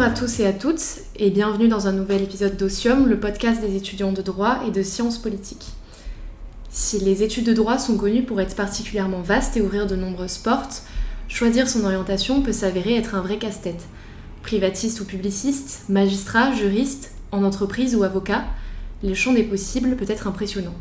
Bonjour 0.00 0.12
à 0.14 0.18
tous 0.18 0.40
et 0.40 0.46
à 0.46 0.54
toutes 0.54 1.00
et 1.16 1.28
bienvenue 1.28 1.68
dans 1.68 1.86
un 1.86 1.92
nouvel 1.92 2.22
épisode 2.22 2.56
d'Ocium, 2.56 3.06
le 3.06 3.20
podcast 3.20 3.60
des 3.60 3.76
étudiants 3.76 4.12
de 4.12 4.22
droit 4.22 4.60
et 4.66 4.70
de 4.70 4.82
sciences 4.82 5.18
politiques. 5.18 5.66
Si 6.70 6.98
les 7.00 7.22
études 7.22 7.44
de 7.44 7.52
droit 7.52 7.76
sont 7.76 7.98
connues 7.98 8.22
pour 8.22 8.40
être 8.40 8.56
particulièrement 8.56 9.20
vastes 9.20 9.58
et 9.58 9.60
ouvrir 9.60 9.86
de 9.86 9.96
nombreuses 9.96 10.38
portes, 10.38 10.84
choisir 11.28 11.68
son 11.68 11.84
orientation 11.84 12.40
peut 12.40 12.54
s'avérer 12.54 12.96
être 12.96 13.14
un 13.14 13.20
vrai 13.20 13.36
casse-tête. 13.36 13.88
Privatiste 14.40 15.02
ou 15.02 15.04
publiciste, 15.04 15.82
magistrat, 15.90 16.54
juriste, 16.54 17.12
en 17.30 17.44
entreprise 17.44 17.94
ou 17.94 18.02
avocat, 18.02 18.44
le 19.04 19.12
champ 19.12 19.34
des 19.34 19.44
possibles 19.44 19.96
peut 19.96 20.10
être 20.10 20.26
impressionnant. 20.26 20.76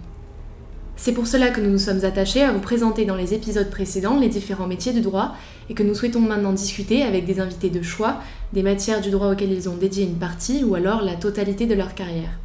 C'est 1.01 1.13
pour 1.13 1.27
cela 1.27 1.49
que 1.49 1.61
nous 1.61 1.69
nous 1.69 1.77
sommes 1.77 2.03
attachés 2.03 2.43
à 2.43 2.51
vous 2.51 2.59
présenter 2.59 3.05
dans 3.05 3.15
les 3.15 3.33
épisodes 3.33 3.69
précédents 3.69 4.19
les 4.19 4.27
différents 4.27 4.67
métiers 4.67 4.91
du 4.91 4.99
droit 4.99 5.33
et 5.69 5.73
que 5.73 5.81
nous 5.81 5.95
souhaitons 5.95 6.19
maintenant 6.19 6.51
discuter 6.51 7.03
avec 7.03 7.25
des 7.25 7.39
invités 7.39 7.69
de 7.69 7.81
choix 7.81 8.19
des 8.51 8.63
matières 8.63 8.99
du 8.99 9.09
droit 9.09 9.31
auxquelles 9.31 9.53
ils 9.53 9.69
ont 9.69 9.77
dédié 9.77 10.03
une 10.03 10.17
partie 10.17 10.61
ou 10.65 10.75
alors 10.75 11.01
la 11.01 11.15
totalité 11.15 11.67
de 11.67 11.73
leur 11.73 11.95
carrière. 11.95 12.37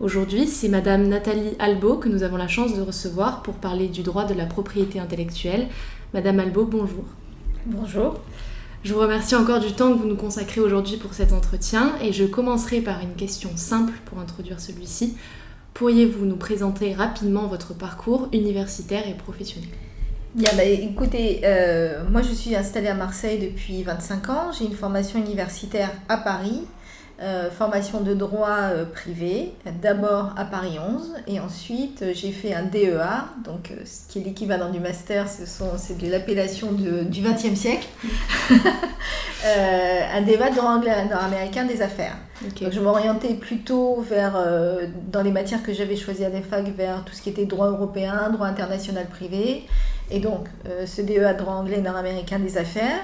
Aujourd'hui, 0.00 0.46
c'est 0.46 0.70
Madame 0.70 1.08
Nathalie 1.08 1.56
Albo 1.58 1.96
que 1.96 2.08
nous 2.08 2.22
avons 2.22 2.38
la 2.38 2.48
chance 2.48 2.74
de 2.74 2.80
recevoir 2.80 3.42
pour 3.42 3.56
parler 3.56 3.88
du 3.88 4.02
droit 4.02 4.24
de 4.24 4.32
la 4.32 4.46
propriété 4.46 4.98
intellectuelle. 4.98 5.66
Madame 6.14 6.40
Albo, 6.40 6.64
bonjour. 6.64 7.04
Bonjour. 7.66 8.18
Je 8.82 8.94
vous 8.94 9.00
remercie 9.00 9.36
encore 9.36 9.60
du 9.60 9.72
temps 9.72 9.92
que 9.92 9.98
vous 9.98 10.08
nous 10.08 10.16
consacrez 10.16 10.62
aujourd'hui 10.62 10.96
pour 10.96 11.12
cet 11.12 11.34
entretien 11.34 11.92
et 12.00 12.14
je 12.14 12.24
commencerai 12.24 12.80
par 12.80 13.02
une 13.02 13.14
question 13.14 13.50
simple 13.56 13.92
pour 14.06 14.20
introduire 14.20 14.58
celui-ci. 14.58 15.16
Pourriez-vous 15.78 16.26
nous 16.26 16.36
présenter 16.36 16.92
rapidement 16.92 17.46
votre 17.46 17.72
parcours 17.72 18.28
universitaire 18.32 19.06
et 19.06 19.14
professionnel? 19.14 19.70
Bien, 20.34 20.50
bah, 20.56 20.64
écoutez, 20.64 21.42
euh, 21.44 22.02
moi 22.10 22.20
je 22.20 22.32
suis 22.32 22.56
installée 22.56 22.88
à 22.88 22.94
Marseille 22.94 23.38
depuis 23.38 23.84
25 23.84 24.28
ans. 24.28 24.50
J'ai 24.50 24.64
une 24.64 24.74
formation 24.74 25.20
universitaire 25.20 25.92
à 26.08 26.16
Paris, 26.16 26.64
euh, 27.20 27.50
formation 27.50 28.00
de 28.00 28.14
droit 28.14 28.70
euh, 28.72 28.84
privé, 28.84 29.52
d'abord 29.82 30.34
à 30.36 30.44
Paris 30.44 30.78
11, 30.78 31.14
et 31.26 31.40
ensuite 31.40 32.04
j'ai 32.14 32.30
fait 32.30 32.54
un 32.54 32.62
DEA, 32.62 33.26
donc 33.44 33.72
ce 33.84 34.10
qui 34.12 34.20
est 34.20 34.24
l'équivalent 34.24 34.70
du 34.70 34.80
master, 34.80 35.26
c'est 35.28 35.98
de 35.98 36.10
l'appellation 36.10 36.72
du 36.72 37.20
XXe 37.20 37.58
siècle, 37.58 37.88
un 39.44 40.22
débat 40.22 40.50
de 40.50 40.56
droit 40.56 40.70
anglais 40.70 40.92
nord-américain 41.08 41.64
des 41.64 41.82
affaires. 41.82 42.16
Donc 42.42 42.70
je 42.70 42.80
m'orientais 42.80 43.34
plutôt 43.34 44.00
vers, 44.00 44.38
dans 45.10 45.22
les 45.22 45.32
matières 45.32 45.62
que 45.62 45.72
j'avais 45.72 45.96
choisies 45.96 46.24
à 46.24 46.28
l'EFAC, 46.28 46.68
vers 46.76 47.04
tout 47.04 47.14
ce 47.14 47.22
qui 47.22 47.30
était 47.30 47.46
droit 47.46 47.68
européen, 47.68 48.30
droit 48.30 48.46
international 48.46 49.06
privé. 49.06 49.64
Et 50.10 50.20
donc, 50.20 50.46
euh, 50.66 50.86
ce 50.86 51.02
DEA 51.02 51.34
de 51.34 51.38
droit 51.38 51.54
anglais 51.54 51.80
nord-américain 51.80 52.38
des 52.38 52.56
affaires. 52.56 53.00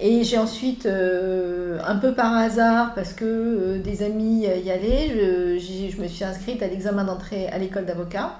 Et 0.00 0.22
j'ai 0.22 0.38
ensuite, 0.38 0.86
euh, 0.86 1.80
un 1.84 1.96
peu 1.96 2.14
par 2.14 2.32
hasard, 2.36 2.94
parce 2.94 3.12
que 3.12 3.24
euh, 3.24 3.78
des 3.78 4.04
amis 4.04 4.42
y 4.42 4.70
allaient, 4.70 5.58
je, 5.58 6.00
me 6.00 6.06
suis 6.06 6.24
inscrite 6.24 6.62
à 6.62 6.68
l'examen 6.68 7.02
d'entrée 7.02 7.48
à 7.48 7.58
l'école 7.58 7.84
d'avocat, 7.84 8.38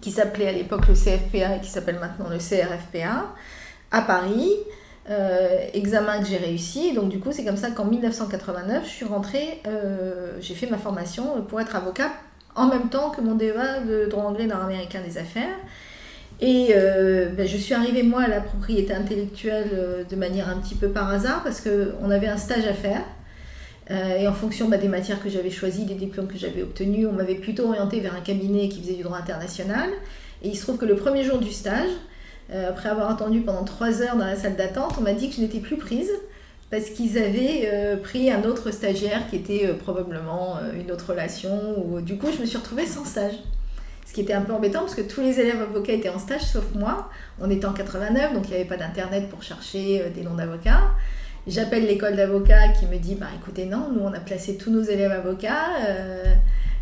qui 0.00 0.10
s'appelait 0.10 0.48
à 0.48 0.52
l'époque 0.52 0.88
le 0.88 0.94
CFPA 0.94 1.56
et 1.56 1.60
qui 1.60 1.70
s'appelle 1.70 1.98
maintenant 2.00 2.28
le 2.30 2.38
CRFPA, 2.38 3.26
à 3.90 4.02
Paris. 4.02 4.50
examen 5.74 6.20
que 6.20 6.26
j'ai 6.26 6.38
réussi. 6.38 6.94
Donc 6.94 7.10
du 7.10 7.20
coup, 7.20 7.30
c'est 7.30 7.44
comme 7.44 7.58
ça 7.58 7.70
qu'en 7.70 7.84
1989, 7.84 8.84
je 8.84 8.88
suis 8.88 9.04
rentrée, 9.04 9.62
j'ai 10.40 10.54
fait 10.54 10.66
ma 10.66 10.78
formation 10.78 11.42
pour 11.42 11.60
être 11.60 11.76
avocat 11.76 12.10
en 12.56 12.68
même 12.68 12.88
temps 12.88 13.10
que 13.10 13.20
mon 13.20 13.34
DEA 13.34 13.84
de 13.86 14.06
droit 14.06 14.24
anglais 14.24 14.46
nord-américain 14.46 15.00
des 15.06 15.18
affaires. 15.18 15.56
Et 16.40 16.68
euh, 16.74 17.28
ben, 17.28 17.46
je 17.46 17.56
suis 17.56 17.74
arrivée, 17.74 18.02
moi, 18.02 18.22
à 18.22 18.28
la 18.28 18.40
propriété 18.40 18.92
intellectuelle 18.92 19.70
euh, 19.72 20.04
de 20.04 20.16
manière 20.16 20.48
un 20.48 20.58
petit 20.58 20.74
peu 20.74 20.88
par 20.88 21.10
hasard, 21.10 21.42
parce 21.42 21.60
qu'on 21.60 22.10
avait 22.10 22.26
un 22.26 22.36
stage 22.36 22.66
à 22.66 22.74
faire. 22.74 23.02
Euh, 23.90 24.18
et 24.18 24.26
en 24.26 24.32
fonction 24.32 24.68
ben, 24.68 24.80
des 24.80 24.88
matières 24.88 25.22
que 25.22 25.28
j'avais 25.28 25.50
choisies, 25.50 25.84
des 25.84 25.94
diplômes 25.94 26.26
que 26.26 26.38
j'avais 26.38 26.62
obtenus, 26.62 27.06
on 27.06 27.12
m'avait 27.12 27.34
plutôt 27.36 27.68
orienté 27.68 28.00
vers 28.00 28.14
un 28.14 28.20
cabinet 28.20 28.68
qui 28.68 28.80
faisait 28.80 28.94
du 28.94 29.02
droit 29.02 29.18
international. 29.18 29.90
Et 30.42 30.48
il 30.48 30.56
se 30.56 30.62
trouve 30.62 30.78
que 30.78 30.86
le 30.86 30.96
premier 30.96 31.22
jour 31.22 31.38
du 31.38 31.52
stage, 31.52 31.90
après 32.52 32.90
avoir 32.90 33.10
attendu 33.10 33.40
pendant 33.40 33.64
trois 33.64 34.02
heures 34.02 34.16
dans 34.16 34.26
la 34.26 34.36
salle 34.36 34.56
d'attente, 34.56 34.96
on 34.98 35.00
m'a 35.00 35.14
dit 35.14 35.30
que 35.30 35.36
je 35.36 35.40
n'étais 35.40 35.60
plus 35.60 35.76
prise 35.76 36.10
parce 36.70 36.90
qu'ils 36.90 37.16
avaient 37.16 37.96
pris 38.02 38.30
un 38.30 38.42
autre 38.42 38.70
stagiaire 38.70 39.26
qui 39.30 39.36
était 39.36 39.68
probablement 39.72 40.58
une 40.78 40.92
autre 40.92 41.10
relation. 41.10 41.82
Ou... 41.82 42.02
Du 42.02 42.18
coup, 42.18 42.26
je 42.36 42.42
me 42.42 42.46
suis 42.46 42.58
retrouvée 42.58 42.84
sans 42.84 43.06
stage. 43.06 43.36
Ce 44.04 44.12
qui 44.12 44.20
était 44.20 44.34
un 44.34 44.42
peu 44.42 44.52
embêtant 44.52 44.80
parce 44.80 44.94
que 44.94 45.00
tous 45.00 45.20
les 45.20 45.40
élèves 45.40 45.62
avocats 45.62 45.92
étaient 45.92 46.10
en 46.10 46.18
stage 46.18 46.42
sauf 46.42 46.74
moi. 46.74 47.08
On 47.40 47.50
était 47.50 47.66
en 47.66 47.72
89, 47.72 48.34
donc 48.34 48.44
il 48.46 48.50
n'y 48.50 48.56
avait 48.56 48.64
pas 48.64 48.76
d'internet 48.76 49.28
pour 49.28 49.42
chercher 49.42 50.02
euh, 50.02 50.10
des 50.10 50.22
noms 50.22 50.34
d'avocats. 50.34 50.92
J'appelle 51.46 51.86
l'école 51.86 52.16
d'avocats 52.16 52.68
qui 52.68 52.86
me 52.86 52.96
dit 52.98 53.14
bah 53.14 53.26
écoutez 53.34 53.66
non, 53.66 53.90
nous 53.94 54.00
on 54.00 54.12
a 54.12 54.20
placé 54.20 54.56
tous 54.56 54.70
nos 54.70 54.82
élèves 54.82 55.12
avocats. 55.12 55.68
Euh, 55.88 56.34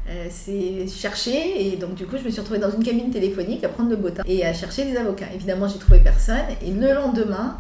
euh, 0.09 0.27
c'est 0.31 0.89
chercher 0.89 1.65
et 1.65 1.77
donc 1.77 1.95
du 1.95 2.07
coup 2.07 2.17
je 2.19 2.25
me 2.25 2.31
suis 2.31 2.41
retrouvée 2.41 2.59
dans 2.59 2.73
une 2.73 2.83
cabine 2.83 3.11
téléphonique 3.11 3.63
à 3.63 3.69
prendre 3.69 3.91
le 3.91 3.95
bottin 3.97 4.25
et 4.27 4.45
à 4.45 4.53
chercher 4.53 4.85
des 4.85 4.97
avocats. 4.97 5.27
Évidemment 5.33 5.69
j'ai 5.69 5.79
trouvé 5.79 6.01
personne 6.01 6.43
et 6.61 6.73
le 6.73 6.93
lendemain 6.93 7.59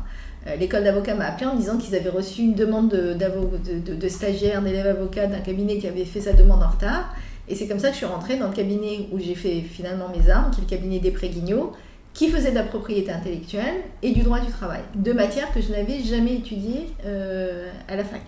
l'école 0.58 0.82
d'avocats 0.82 1.14
m'a 1.14 1.26
appelé 1.26 1.46
en 1.46 1.54
disant 1.54 1.78
qu'ils 1.78 1.94
avaient 1.94 2.10
reçu 2.10 2.42
une 2.42 2.54
demande 2.54 2.88
de, 2.88 3.14
de, 3.14 3.94
de 3.94 4.08
stagiaires, 4.08 4.60
d'élèves 4.60 4.88
avocats 4.88 5.28
d'un 5.28 5.38
cabinet 5.38 5.78
qui 5.78 5.86
avait 5.86 6.04
fait 6.04 6.20
sa 6.20 6.32
demande 6.32 6.64
en 6.64 6.70
retard 6.70 7.14
et 7.48 7.54
c'est 7.54 7.66
comme 7.66 7.78
ça 7.78 7.88
que 7.88 7.94
je 7.94 7.98
suis 7.98 8.06
rentrée 8.06 8.36
dans 8.36 8.48
le 8.48 8.54
cabinet 8.54 9.08
où 9.12 9.18
j'ai 9.18 9.34
fait 9.34 9.60
finalement 9.62 10.08
mes 10.08 10.30
armes, 10.30 10.50
qui 10.50 10.60
est 10.60 10.64
le 10.64 10.70
cabinet 10.70 11.00
des 11.00 11.10
Guignot, 11.10 11.72
qui 12.14 12.28
faisait 12.28 12.50
de 12.50 12.56
la 12.56 12.62
propriété 12.62 13.10
intellectuelle 13.10 13.82
et 14.02 14.12
du 14.12 14.22
droit 14.22 14.38
du 14.38 14.50
travail. 14.50 14.80
Deux 14.94 15.14
matières 15.14 15.52
que 15.52 15.60
je 15.60 15.70
n'avais 15.70 16.00
jamais 16.00 16.36
étudiées 16.36 16.88
euh, 17.04 17.70
à 17.88 17.96
la 17.96 18.04
fac. 18.04 18.20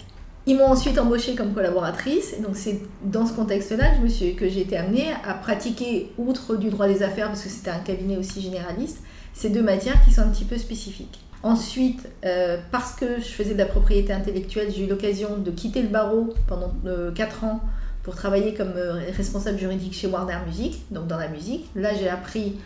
Ils 0.46 0.56
m'ont 0.56 0.66
ensuite 0.66 0.98
embauchée 0.98 1.34
comme 1.34 1.54
collaboratrice, 1.54 2.40
donc 2.42 2.54
c'est 2.54 2.80
dans 3.02 3.24
ce 3.24 3.32
contexte-là 3.32 3.92
que, 3.92 4.34
que 4.34 4.48
j'ai 4.48 4.60
été 4.60 4.76
amenée 4.76 5.06
à 5.26 5.32
pratiquer, 5.34 6.10
outre 6.18 6.56
du 6.56 6.68
droit 6.68 6.86
des 6.86 7.02
affaires, 7.02 7.28
parce 7.28 7.42
que 7.42 7.48
c'était 7.48 7.70
un 7.70 7.78
cabinet 7.78 8.18
aussi 8.18 8.42
généraliste, 8.42 8.98
ces 9.32 9.48
deux 9.48 9.62
matières 9.62 10.04
qui 10.04 10.12
sont 10.12 10.20
un 10.20 10.28
petit 10.28 10.44
peu 10.44 10.58
spécifiques. 10.58 11.20
Ensuite, 11.42 12.08
euh, 12.24 12.58
parce 12.72 12.94
que 12.94 13.18
je 13.18 13.26
faisais 13.26 13.54
de 13.54 13.58
la 13.58 13.66
propriété 13.66 14.12
intellectuelle, 14.12 14.70
j'ai 14.74 14.84
eu 14.84 14.86
l'occasion 14.86 15.38
de 15.38 15.50
quitter 15.50 15.82
le 15.82 15.88
barreau 15.88 16.34
pendant 16.46 16.72
euh, 16.86 17.10
4 17.12 17.44
ans 17.44 17.60
pour 18.04 18.14
travailler 18.14 18.52
comme 18.52 18.74
euh, 18.76 19.00
responsable 19.16 19.58
juridique 19.58 19.94
chez 19.94 20.06
Warner 20.06 20.36
Music, 20.46 20.84
donc 20.90 21.06
dans 21.06 21.16
la 21.16 21.28
musique. 21.28 21.70
Là, 21.74 21.88
j'ai 21.98 22.08
appris, 22.08 22.58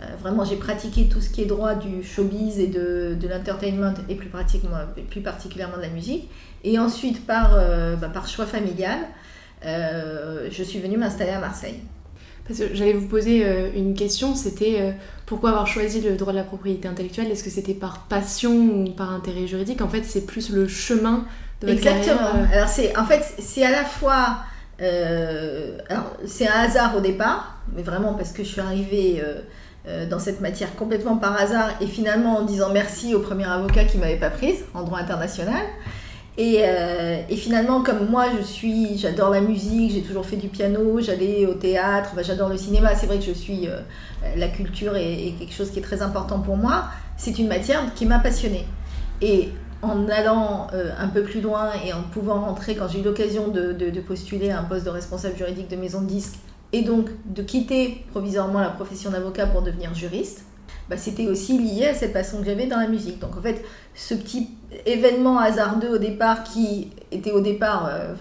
euh, 0.00 0.04
vraiment, 0.20 0.44
j'ai 0.44 0.56
pratiqué 0.56 1.08
tout 1.08 1.20
ce 1.20 1.28
qui 1.28 1.42
est 1.42 1.46
droit 1.46 1.74
du 1.74 2.04
showbiz 2.04 2.60
et 2.60 2.68
de, 2.68 3.16
de 3.20 3.28
l'entertainment 3.28 3.92
et 4.08 4.14
plus, 4.14 4.28
pratiquement, 4.28 4.78
plus 5.10 5.20
particulièrement 5.20 5.76
de 5.76 5.82
la 5.82 5.88
musique. 5.88 6.30
Et 6.62 6.78
ensuite, 6.78 7.26
par, 7.26 7.54
euh, 7.54 7.96
bah, 7.96 8.08
par 8.08 8.28
choix 8.28 8.46
familial, 8.46 8.98
je 9.62 10.62
suis 10.62 10.78
venue 10.78 10.96
m'installer 10.96 11.32
à 11.32 11.40
Marseille. 11.40 11.80
Parce 12.46 12.60
que 12.60 12.72
j'allais 12.72 12.92
vous 12.92 13.08
poser 13.08 13.44
une 13.74 13.94
question, 13.94 14.36
c'était 14.36 14.94
pourquoi 15.24 15.50
avoir 15.50 15.66
choisi 15.66 16.00
le 16.00 16.14
droit 16.14 16.32
de 16.32 16.38
la 16.38 16.44
propriété 16.44 16.86
intellectuelle? 16.86 17.28
Est-ce 17.32 17.42
que 17.42 17.50
c'était 17.50 17.74
par 17.74 18.02
passion 18.02 18.52
ou 18.52 18.90
par 18.90 19.12
intérêt 19.12 19.48
juridique? 19.48 19.82
En 19.82 19.88
fait, 19.88 20.04
c'est 20.04 20.24
plus 20.24 20.50
le 20.50 20.68
chemin 20.68 21.24
de 21.60 21.66
votre 21.66 21.78
Exactement. 21.78 22.18
Carrière. 22.18 22.52
Alors, 22.52 22.68
c'est, 22.68 22.96
en 22.96 23.04
fait, 23.04 23.24
c'est 23.40 23.64
à 23.64 23.72
la 23.72 23.84
fois 23.84 24.36
euh, 24.80 25.78
alors, 25.88 26.12
c'est 26.26 26.46
un 26.46 26.60
hasard 26.60 26.96
au 26.96 27.00
départ, 27.00 27.58
mais 27.74 27.82
vraiment 27.82 28.14
parce 28.14 28.32
que 28.32 28.44
je 28.44 28.48
suis 28.48 28.60
arrivée 28.60 29.22
euh, 29.24 29.40
euh, 29.88 30.08
dans 30.08 30.18
cette 30.18 30.40
matière 30.40 30.74
complètement 30.76 31.16
par 31.16 31.40
hasard 31.40 31.70
et 31.80 31.86
finalement 31.86 32.38
en 32.38 32.42
disant 32.42 32.70
merci 32.72 33.14
au 33.14 33.20
premier 33.20 33.46
avocat 33.46 33.84
qui 33.84 33.98
m'avait 33.98 34.16
pas 34.16 34.30
prise 34.30 34.64
en 34.74 34.82
droit 34.82 34.98
international. 34.98 35.62
Et, 36.38 36.62
finalement, 37.34 37.80
comme 37.80 38.10
moi, 38.10 38.26
je 38.36 38.42
suis, 38.42 38.98
j'adore 38.98 39.30
la 39.30 39.40
musique, 39.40 39.92
j'ai 39.92 40.02
toujours 40.02 40.26
fait 40.26 40.36
du 40.36 40.48
piano, 40.48 41.00
j'allais 41.00 41.46
au 41.46 41.54
théâtre, 41.54 42.10
j'adore 42.20 42.50
le 42.50 42.58
cinéma. 42.58 42.94
C'est 42.94 43.06
vrai 43.06 43.18
que 43.18 43.24
je 43.24 43.32
suis, 43.32 43.66
la 44.36 44.48
culture 44.48 44.94
est, 44.96 45.32
quelque 45.38 45.54
chose 45.54 45.70
qui 45.70 45.78
est 45.78 45.82
très 45.82 46.02
important 46.02 46.40
pour 46.40 46.58
moi. 46.58 46.88
C'est 47.16 47.38
une 47.38 47.48
matière 47.48 47.80
qui 47.94 48.04
m'a 48.04 48.18
passionnée. 48.18 48.66
En 49.82 50.08
allant 50.08 50.68
euh, 50.72 50.90
un 50.98 51.08
peu 51.08 51.22
plus 51.22 51.40
loin 51.40 51.70
et 51.84 51.92
en 51.92 52.02
pouvant 52.02 52.40
rentrer, 52.40 52.74
quand 52.74 52.88
j'ai 52.88 53.00
eu 53.00 53.04
l'occasion 53.04 53.48
de, 53.48 54.00
postuler 54.00 54.50
à 54.50 54.60
un 54.60 54.64
poste 54.64 54.84
de 54.84 54.90
responsable 54.90 55.36
juridique 55.36 55.68
de 55.68 55.76
maison 55.76 56.00
de 56.00 56.06
disques, 56.06 56.36
et 56.72 56.82
donc 56.82 57.08
de 57.26 57.42
quitter 57.42 58.04
provisoirement 58.10 58.60
la 58.60 58.70
profession 58.70 59.10
d'avocat 59.10 59.46
pour 59.46 59.62
devenir 59.62 59.94
juriste, 59.94 60.44
bah, 60.88 60.96
c'était 60.96 61.26
aussi 61.26 61.58
lié 61.58 61.86
à 61.86 61.94
cette 61.94 62.12
passion 62.12 62.38
que 62.38 62.44
j'avais 62.44 62.66
dans 62.66 62.78
la 62.78 62.88
musique. 62.88 63.18
Donc 63.18 63.36
en 63.36 63.42
fait, 63.42 63.64
ce 63.94 64.14
petit 64.14 64.50
événement 64.84 65.38
hasardeux 65.38 65.94
au 65.94 65.98
départ 65.98 66.44
qui 66.44 66.90
était 67.10 67.32
au 67.32 67.40
départ, 67.40 67.88
euh, 67.90 68.14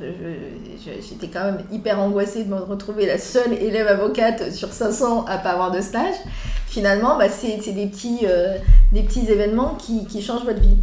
j'étais 0.83 1.27
quand 1.27 1.43
même 1.43 1.59
hyper 1.71 1.99
angoissée 1.99 2.43
de 2.43 2.49
me 2.49 2.59
retrouver 2.59 3.05
la 3.05 3.17
seule 3.17 3.53
élève 3.53 3.87
avocate 3.87 4.51
sur 4.51 4.73
500 4.73 5.25
à 5.25 5.37
pas 5.37 5.51
avoir 5.51 5.71
de 5.71 5.81
stage. 5.81 6.15
Finalement, 6.67 7.17
bah, 7.17 7.29
c'est 7.29 7.71
des, 7.71 7.87
petits, 7.87 8.21
euh, 8.23 8.57
des 8.91 9.03
petits 9.03 9.29
événements 9.29 9.75
qui, 9.75 10.05
qui 10.05 10.21
changent 10.21 10.45
votre 10.45 10.61
vie. 10.61 10.77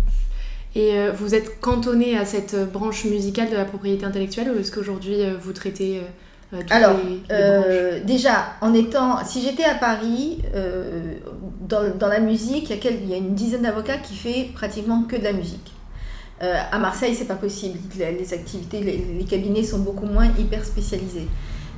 Et 0.74 0.94
euh, 0.94 1.12
vous 1.12 1.34
êtes 1.34 1.60
cantonné 1.60 2.16
à 2.16 2.24
cette 2.24 2.56
branche 2.72 3.04
musicale 3.04 3.50
de 3.50 3.56
la 3.56 3.64
propriété 3.64 4.06
intellectuelle 4.06 4.50
ou 4.50 4.58
est-ce 4.58 4.72
qu'aujourd'hui 4.72 5.22
euh, 5.22 5.34
vous 5.38 5.52
traitez 5.52 6.00
euh, 6.00 6.60
toutes 6.60 6.72
Alors, 6.72 6.96
les, 7.30 8.00
déjà, 8.00 8.54
en 8.62 8.72
étant, 8.72 9.22
si 9.24 9.42
j'étais 9.42 9.64
à 9.64 9.74
Paris, 9.74 10.42
dans, 11.66 11.96
dans, 11.96 12.08
la 12.08 12.20
musique, 12.20 12.68
il 12.68 12.76
y, 12.76 12.88
a 12.88 12.90
il 12.90 13.08
y, 13.08 13.14
a 13.14 13.16
une 13.16 13.34
dizaine 13.34 13.62
d'avocats 13.62 13.96
qui 13.96 14.14
fait 14.14 14.50
pratiquement 14.54 15.04
que 15.04 15.16
de 15.16 15.24
la 15.24 15.32
musique. 15.32 15.72
à 16.40 16.78
Marseille, 16.78 17.14
c'est 17.14 17.24
pas 17.24 17.36
possible. 17.36 17.78
Les 17.98 18.34
activités, 18.34 18.80
les, 18.80 19.24
cabinets 19.24 19.62
sont 19.62 19.78
beaucoup 19.78 20.04
moins 20.04 20.26
hyper 20.38 20.62
spécialisés. 20.62 21.26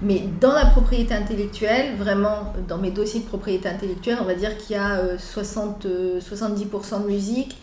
Mais 0.03 0.25
dans 0.41 0.53
la 0.53 0.67
propriété 0.67 1.15
intellectuelle, 1.15 1.95
vraiment, 1.97 2.53
dans 2.67 2.79
mes 2.79 2.91
dossiers 2.91 3.21
de 3.21 3.27
propriété 3.27 3.69
intellectuelle, 3.69 4.19
on 4.21 4.25
va 4.25 4.35
dire 4.35 4.57
qu'il 4.59 4.75
y 4.75 4.79
a 4.79 5.17
60, 5.17 5.87
70% 6.19 7.03
de 7.03 7.07
musique 7.07 7.57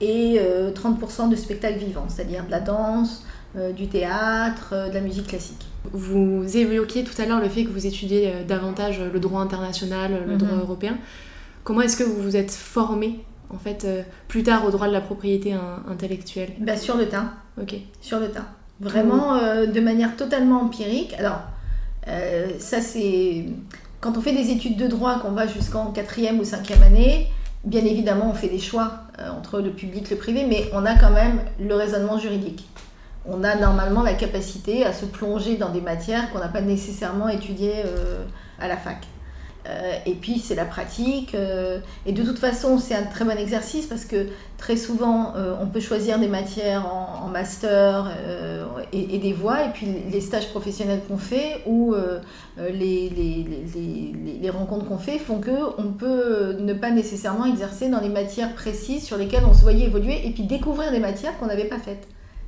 et 0.00 0.38
30% 0.74 1.28
de 1.28 1.36
spectacles 1.36 1.78
vivants, 1.78 2.06
c'est-à-dire 2.08 2.44
de 2.44 2.50
la 2.50 2.60
danse, 2.60 3.24
du 3.74 3.88
théâtre, 3.88 4.88
de 4.88 4.94
la 4.94 5.00
musique 5.00 5.28
classique. 5.28 5.66
Vous 5.92 6.44
évoquiez 6.56 7.04
tout 7.04 7.20
à 7.20 7.24
l'heure 7.24 7.40
le 7.40 7.48
fait 7.48 7.64
que 7.64 7.70
vous 7.70 7.86
étudiez 7.86 8.32
davantage 8.46 9.00
le 9.00 9.18
droit 9.18 9.40
international, 9.40 10.22
le 10.26 10.34
mhm. 10.34 10.38
droit 10.38 10.58
européen. 10.58 10.98
Comment 11.66 11.80
est-ce 11.80 11.96
que 11.96 12.04
vous 12.04 12.22
vous 12.22 12.36
êtes 12.36 12.52
formé 12.52 13.18
en 13.50 13.58
fait 13.58 13.84
euh, 13.84 14.02
plus 14.28 14.44
tard 14.44 14.64
au 14.64 14.70
droit 14.70 14.86
de 14.86 14.92
la 14.92 15.00
propriété 15.00 15.52
intellectuelle? 15.88 16.50
Bah, 16.60 16.76
Sur 16.76 16.96
le 16.96 17.08
tas. 17.08 17.32
Ok. 17.60 17.74
Sur 18.00 18.20
le 18.20 18.30
tas. 18.30 18.46
Vraiment 18.78 19.34
euh, 19.34 19.66
de 19.66 19.80
manière 19.80 20.14
totalement 20.14 20.60
empirique. 20.60 21.14
Alors, 21.18 21.40
euh, 22.06 22.50
ça 22.60 22.80
c'est. 22.80 23.46
Quand 24.00 24.16
on 24.16 24.20
fait 24.20 24.32
des 24.32 24.50
études 24.50 24.76
de 24.76 24.86
droit, 24.86 25.18
qu'on 25.18 25.32
va 25.32 25.48
jusqu'en 25.48 25.86
quatrième 25.86 26.38
ou 26.38 26.44
cinquième 26.44 26.84
année, 26.84 27.26
bien 27.66 27.84
évidemment 27.84 28.30
on 28.30 28.34
fait 28.34 28.48
des 28.48 28.58
choix 28.58 29.00
entre 29.36 29.60
le 29.60 29.70
public 29.70 30.06
et 30.10 30.14
le 30.14 30.20
privé, 30.20 30.46
mais 30.48 30.70
on 30.72 30.86
a 30.86 30.94
quand 30.94 31.10
même 31.10 31.40
le 31.60 31.74
raisonnement 31.74 32.18
juridique. 32.18 32.66
On 33.26 33.44
a 33.44 33.56
normalement 33.56 34.02
la 34.02 34.14
capacité 34.14 34.86
à 34.86 34.92
se 34.92 35.04
plonger 35.04 35.56
dans 35.56 35.70
des 35.70 35.80
matières 35.80 36.30
qu'on 36.32 36.38
n'a 36.38 36.48
pas 36.48 36.60
nécessairement 36.60 37.28
étudiées 37.28 37.82
à 38.58 38.68
la 38.68 38.76
fac. 38.76 38.98
Euh, 39.68 39.98
et 40.06 40.14
puis 40.14 40.38
c'est 40.38 40.54
la 40.54 40.64
pratique. 40.64 41.34
Euh, 41.34 41.78
et 42.06 42.12
de 42.12 42.22
toute 42.22 42.38
façon, 42.38 42.78
c'est 42.78 42.94
un 42.94 43.02
très 43.02 43.24
bon 43.24 43.36
exercice 43.36 43.86
parce 43.86 44.04
que 44.04 44.26
très 44.58 44.76
souvent, 44.76 45.34
euh, 45.36 45.54
on 45.60 45.66
peut 45.66 45.80
choisir 45.80 46.18
des 46.18 46.28
matières 46.28 46.86
en, 46.86 47.26
master 47.28 48.12
et, 48.92 49.18
des 49.18 49.32
voies. 49.32 49.64
Et 49.64 49.70
puis 49.70 49.86
les 50.10 50.20
stages 50.20 50.48
professionnels 50.50 51.00
qu'on 51.06 51.18
fait 51.18 51.62
ou 51.66 51.94
les, 52.58 53.10
les, 53.10 54.14
les, 54.40 54.50
rencontres 54.50 54.86
qu'on 54.86 54.98
fait 54.98 55.18
font 55.18 55.40
qu'on 55.40 55.92
peut 55.92 56.56
ne 56.58 56.72
pas 56.72 56.90
nécessairement 56.90 57.44
exercer 57.46 57.88
dans 57.88 58.00
les 58.00 58.08
matières 58.08 58.54
précises 58.54 59.04
sur 59.04 59.18
lesquelles 59.18 59.44
on 59.44 59.54
se 59.54 59.62
voyait 59.62 59.86
évoluer 59.86 60.26
et 60.26 60.30
puis 60.30 60.44
découvrir 60.44 60.92
des 60.92 61.00
matières 61.00 61.36
qu'on 61.38 61.46
n'avait 61.46 61.64
pas 61.64 61.78
faites 61.78 62.06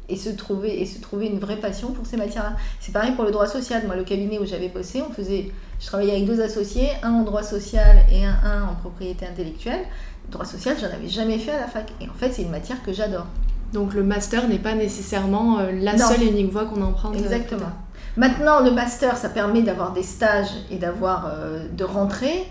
et 0.08 0.16
se 0.16 0.30
trouver 0.30 0.80
et 0.80 0.86
se 0.86 1.00
trouver 1.00 1.26
une 1.26 1.38
vraie 1.38 1.56
passion 1.56 1.92
pour 1.92 2.06
ces 2.06 2.16
matières-là. 2.16 2.54
C'est 2.80 2.92
pareil 2.92 3.12
pour 3.12 3.24
le 3.24 3.30
droit 3.30 3.46
social. 3.46 3.82
Moi, 3.86 3.96
le 3.96 4.04
cabinet 4.04 4.38
où 4.38 4.46
j'avais 4.46 4.68
bossé, 4.68 5.02
on 5.08 5.12
faisait, 5.12 5.50
je 5.80 5.86
travaillais 5.86 6.12
avec 6.12 6.26
deux 6.26 6.40
associés, 6.40 6.88
un 7.02 7.12
en 7.12 7.22
droit 7.24 7.42
social 7.42 7.98
et 8.10 8.24
un, 8.24 8.36
un 8.44 8.62
en 8.62 8.74
propriété 8.74 9.26
intellectuelle. 9.26 9.84
Le 10.26 10.32
droit 10.32 10.44
social, 10.44 10.76
j'en 10.80 10.86
avais 10.86 11.08
jamais 11.08 11.38
fait 11.38 11.52
à 11.52 11.60
la 11.60 11.66
fac. 11.66 11.90
Et 12.00 12.08
en 12.08 12.14
fait, 12.14 12.32
c'est 12.32 12.42
une 12.42 12.50
matière 12.50 12.82
que 12.82 12.92
j'adore. 12.92 13.26
Donc 13.72 13.92
le 13.92 14.02
master 14.02 14.48
n'est 14.48 14.58
pas 14.58 14.74
nécessairement 14.74 15.58
euh, 15.58 15.72
la 15.72 15.98
seule 15.98 16.22
et 16.22 16.30
unique 16.30 16.50
voie 16.50 16.64
qu'on 16.64 16.80
emprunte. 16.80 17.14
Euh, 17.16 17.18
Exactement. 17.18 17.70
Maintenant, 18.16 18.60
le 18.60 18.70
master, 18.70 19.16
ça 19.16 19.28
permet 19.28 19.62
d'avoir 19.62 19.92
des 19.92 20.02
stages 20.02 20.50
et 20.70 20.76
d'avoir 20.76 21.30
euh, 21.30 21.68
de 21.68 21.84
rentrer. 21.84 22.46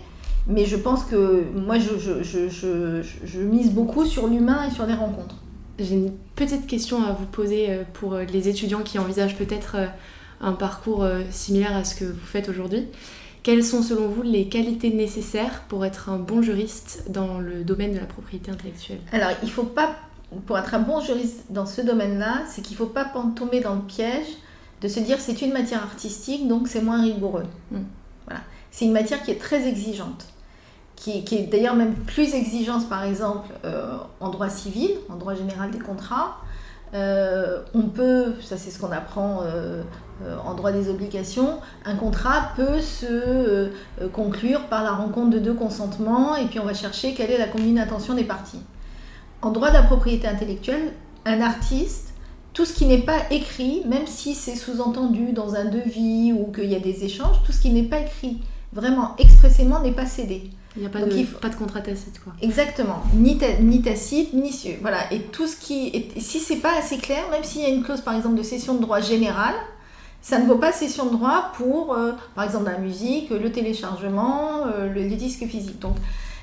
Mais 0.46 0.64
je 0.64 0.76
pense 0.76 1.04
que 1.04 1.44
moi, 1.54 1.76
je, 1.78 1.98
je, 1.98 2.48
je, 2.48 3.02
je 3.24 3.40
mise 3.40 3.72
beaucoup 3.72 4.06
sur 4.06 4.28
l'humain 4.28 4.60
et 4.66 4.70
sur 4.70 4.86
les 4.86 4.94
rencontres. 4.94 5.34
J'ai 5.78 5.94
une 5.94 6.12
petite 6.34 6.66
question 6.66 7.04
à 7.04 7.12
vous 7.12 7.26
poser 7.26 7.70
euh, 7.70 7.84
pour 7.92 8.14
euh, 8.14 8.24
les 8.24 8.48
étudiants 8.48 8.82
qui 8.82 8.98
envisagent 8.98 9.36
peut-être 9.36 9.76
euh, 9.76 9.86
un 10.40 10.52
parcours 10.52 11.04
similaire 11.30 11.76
à 11.76 11.82
ce 11.82 11.96
que 11.96 12.04
vous 12.04 12.24
faites 12.24 12.48
aujourd'hui. 12.48 12.86
Quelles 13.42 13.64
sont 13.64 13.82
selon 13.82 14.06
vous 14.06 14.22
les 14.22 14.48
qualités 14.48 14.90
nécessaires 14.90 15.64
pour 15.68 15.84
être 15.84 16.10
un 16.10 16.18
bon 16.18 16.42
juriste 16.42 17.04
dans 17.08 17.40
le 17.40 17.64
domaine 17.64 17.92
de 17.92 17.98
la 17.98 18.06
propriété 18.06 18.52
intellectuelle? 18.52 19.00
Alors, 19.10 19.30
il 19.42 19.50
faut 19.50 19.64
pas, 19.64 19.96
pour 20.46 20.56
être 20.56 20.74
un 20.74 20.78
bon 20.78 21.00
juriste 21.00 21.46
dans 21.50 21.66
ce 21.66 21.80
domaine-là, 21.80 22.44
c'est 22.48 22.62
qu'il 22.62 22.74
ne 22.74 22.78
faut 22.78 22.86
pas 22.86 23.04
tomber 23.34 23.58
dans 23.58 23.74
le 23.74 23.80
piège 23.80 24.28
de 24.80 24.86
se 24.86 25.00
dire 25.00 25.18
c'est 25.18 25.42
une 25.42 25.52
matière 25.52 25.82
artistique, 25.82 26.46
donc 26.46 26.68
c'est 26.68 26.82
moins 26.82 27.02
rigoureux. 27.02 27.46
Hmm. 27.72 27.82
Voilà. 28.26 28.42
C'est 28.70 28.84
une 28.84 28.92
matière 28.92 29.24
qui 29.24 29.32
est 29.32 29.40
très 29.40 29.66
exigeante 29.66 30.28
qui, 30.98 31.36
est 31.36 31.50
d'ailleurs 31.50 31.76
même 31.76 31.94
plus 31.94 32.34
exigeante, 32.34 32.88
par 32.88 33.04
exemple, 33.04 33.48
euh, 33.64 33.96
en 34.20 34.30
droit 34.30 34.48
civil, 34.48 34.90
en 35.08 35.16
droit 35.16 35.34
général 35.34 35.70
des 35.70 35.78
contrats. 35.78 36.38
Euh, 36.94 37.62
on 37.74 37.82
peut, 37.82 38.34
ça 38.40 38.56
c'est 38.56 38.70
ce 38.70 38.78
qu'on 38.80 38.90
apprend 38.90 39.42
euh, 39.42 39.82
en 40.44 40.54
droit 40.54 40.72
des 40.72 40.88
obligations, 40.88 41.60
un 41.84 41.94
contrat 41.96 42.52
peut 42.56 42.80
se 42.80 43.70
conclure 44.12 44.64
par 44.64 44.82
la 44.82 44.92
rencontre 44.92 45.30
de 45.30 45.38
deux 45.38 45.52
consentements 45.52 46.34
et 46.34 46.46
puis 46.46 46.58
on 46.58 46.64
va 46.64 46.74
chercher 46.74 47.14
quelle 47.14 47.30
est 47.30 47.38
la 47.38 47.46
commune 47.46 47.78
intention 47.78 48.14
des 48.14 48.24
parties. 48.24 48.62
En 49.42 49.50
droit 49.50 49.68
de 49.68 49.74
la 49.74 49.82
propriété 49.82 50.26
intellectuelle, 50.26 50.92
un 51.26 51.40
artiste, 51.40 52.14
tout 52.54 52.64
ce 52.64 52.72
qui 52.72 52.86
n'est 52.86 53.02
pas 53.02 53.20
écrit, 53.30 53.82
même 53.86 54.06
si 54.06 54.34
c'est 54.34 54.56
sous-entendu 54.56 55.32
dans 55.32 55.54
un 55.54 55.66
devis 55.66 56.32
ou 56.32 56.50
qu'il 56.50 56.72
y 56.72 56.74
a 56.74 56.80
des 56.80 57.04
échanges, 57.04 57.36
tout 57.44 57.52
ce 57.52 57.60
qui 57.60 57.70
n'est 57.70 57.84
pas 57.84 58.00
écrit 58.00 58.40
vraiment 58.72 59.14
expressément 59.18 59.80
n'est 59.80 59.92
pas 59.92 60.06
cédé. 60.06 60.50
Il 60.76 60.82
n'y 60.82 60.86
a 60.86 60.90
pas, 60.90 61.00
de, 61.00 61.24
pas 61.40 61.48
de 61.48 61.54
contrat 61.56 61.80
tacite, 61.80 62.22
quoi. 62.22 62.32
Exactement. 62.40 63.02
Ni, 63.14 63.40
ni 63.60 63.82
tacite, 63.82 64.32
ni... 64.32 64.52
Voilà. 64.80 65.12
Et 65.12 65.22
tout 65.22 65.46
ce 65.46 65.56
qui... 65.56 65.88
Et 65.88 66.20
si 66.20 66.38
c'est 66.38 66.56
pas 66.56 66.78
assez 66.78 66.98
clair, 66.98 67.24
même 67.30 67.42
s'il 67.42 67.62
y 67.62 67.64
a 67.64 67.68
une 67.68 67.82
clause, 67.82 68.00
par 68.00 68.14
exemple, 68.14 68.36
de 68.36 68.42
cession 68.42 68.74
de 68.74 68.80
droit 68.80 69.00
général, 69.00 69.54
ça 70.20 70.38
ne 70.38 70.46
vaut 70.46 70.58
pas 70.58 70.70
cession 70.70 71.06
de 71.06 71.12
droit 71.12 71.52
pour, 71.56 71.94
euh, 71.94 72.12
par 72.34 72.44
exemple, 72.44 72.66
la 72.66 72.78
musique, 72.78 73.30
le 73.30 73.50
téléchargement, 73.50 74.66
euh, 74.66 74.92
le, 74.92 75.00
les 75.00 75.16
disques 75.16 75.46
physiques. 75.46 75.80
Donc, 75.80 75.96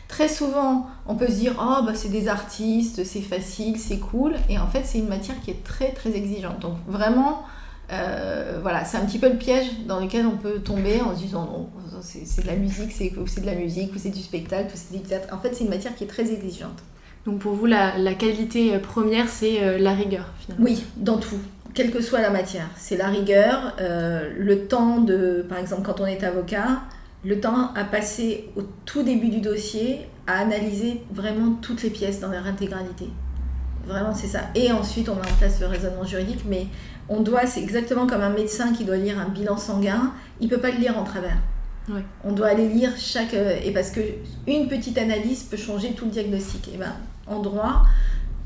très 0.07 0.27
souvent, 0.27 0.88
on 1.07 1.16
peut 1.16 1.27
se 1.27 1.33
dire, 1.33 1.54
oh, 1.60 1.86
bah, 1.86 1.94
c'est 1.94 2.10
des 2.10 2.27
artistes, 2.27 3.06
c'est 3.06 3.22
facile, 3.22 3.80
c'est 3.80 4.00
cool. 4.00 4.36
Et 4.50 4.57
en 4.60 4.68
fait, 4.68 4.83
c'est 4.86 4.98
une 4.98 5.07
matière 5.07 5.39
qui 5.42 5.51
est 5.51 5.63
très, 5.63 5.92
très 5.92 6.12
exigeante. 6.12 6.60
Donc, 6.60 6.75
vraiment 6.88 7.44
euh, 7.92 8.60
voilà, 8.62 8.84
c'est 8.86 8.98
un 8.98 9.06
petit 9.06 9.20
peu 9.20 9.30
le 9.30 9.38
piège 9.38 9.68
dans 9.88 10.00
lequel 10.00 10.26
on 10.26 10.38
peut 10.38 10.60
tomber 10.60 11.02
en 11.02 11.16
se 11.16 11.22
disant 11.22 11.46
non, 11.46 11.70
c'est 12.02 12.42
de 12.42 12.48
la 12.48 12.56
musique, 12.56 12.92
c'est 12.92 13.42
de 13.42 13.46
la 13.46 13.56
musique, 13.56 13.94
ou 13.96 14.00
c'est 14.00 14.10
du 14.10 14.22
spectacle, 14.22 14.72
ou 14.74 14.78
c'est 14.78 14.98
du 14.98 15.04
théâtre. 15.04 15.28
En 15.34 15.40
fait, 15.40 15.54
c'est 15.54 15.64
une 15.64 15.70
matière 15.70 15.96
qui 15.96 16.04
est 16.04 16.08
très 16.08 16.32
exigeante. 16.32 16.84
Donc 17.26 17.40
pour 17.40 17.54
vous, 17.54 17.66
la, 17.66 17.92
qualité 18.14 18.78
première, 18.80 19.30
c'est 19.30 19.64
euh, 19.64 19.78
la 19.78 19.94
rigueur 19.94 20.26
finalement 20.40 20.66
Oui, 20.66 20.84
dans 20.98 21.18
tout, 21.18 21.40
quelle 21.74 21.92
que 21.92 22.02
soit 22.02 22.22
la 22.22 22.30
matière. 22.30 22.70
C'est 22.76 22.98
la 22.98 23.08
rigueur, 23.08 23.76
euh, 23.80 24.32
le 24.38 24.68
temps 24.68 25.00
de, 25.00 25.46
par 25.48 25.58
exemple, 25.58 25.82
quand 25.84 26.00
on 26.00 26.06
est 26.06 26.24
avocat, 26.24 26.82
le 27.24 27.40
temps 27.40 27.74
à 27.74 27.84
passer 27.84 28.50
au 28.56 28.62
tout 28.86 29.04
début 29.04 29.30
du 29.30 29.42
dossier 29.42 30.08
à 30.27 30.39
analyser 30.39 31.01
vraiment 31.12 31.54
toutes 31.62 31.84
les 31.84 31.89
pièces 31.89 32.20
dans 32.20 32.30
leur 32.30 32.46
intégralité. 32.46 33.10
Vraiment, 33.88 34.13
c'est 34.13 34.27
ça. 34.27 34.42
Et 34.56 34.72
ensuite, 34.72 35.10
on 35.10 35.15
met 35.15 35.22
en 35.22 35.36
place 35.38 35.60
le 35.60 35.68
raisonnement 35.68 36.06
juridique, 36.06 36.42
mais 36.48 36.68
on 37.08 37.22
doit, 37.22 37.46
c'est 37.46 37.62
exactement 37.62 38.08
comme 38.08 38.22
un 38.22 38.32
médecin 38.32 38.74
qui 38.74 38.84
doit 38.84 38.98
lire 38.98 39.20
un 39.20 39.30
bilan 39.30 39.58
sanguin, 39.58 40.13
il 40.39 40.50
peut 40.50 40.58
pas 40.58 40.72
le 40.72 40.77
lire 40.77 40.98
en 40.98 41.04
travers. 41.04 41.38
On 42.24 42.32
doit 42.32 42.48
aller 42.48 42.68
lire 42.68 42.92
chaque 42.98 43.36
euh, 43.36 43.60
et 43.63 43.72
parce 43.72 43.92
que 43.92 44.01
une 44.48 44.68
petite 44.68 44.98
analyse 44.98 45.44
peut 45.44 45.58
changer 45.58 45.92
tout 45.92 46.06
le 46.06 46.12
diagnostic. 46.12 46.70
Et 46.74 46.77
ben 46.77 46.94
en 47.27 47.42
droit, 47.42 47.84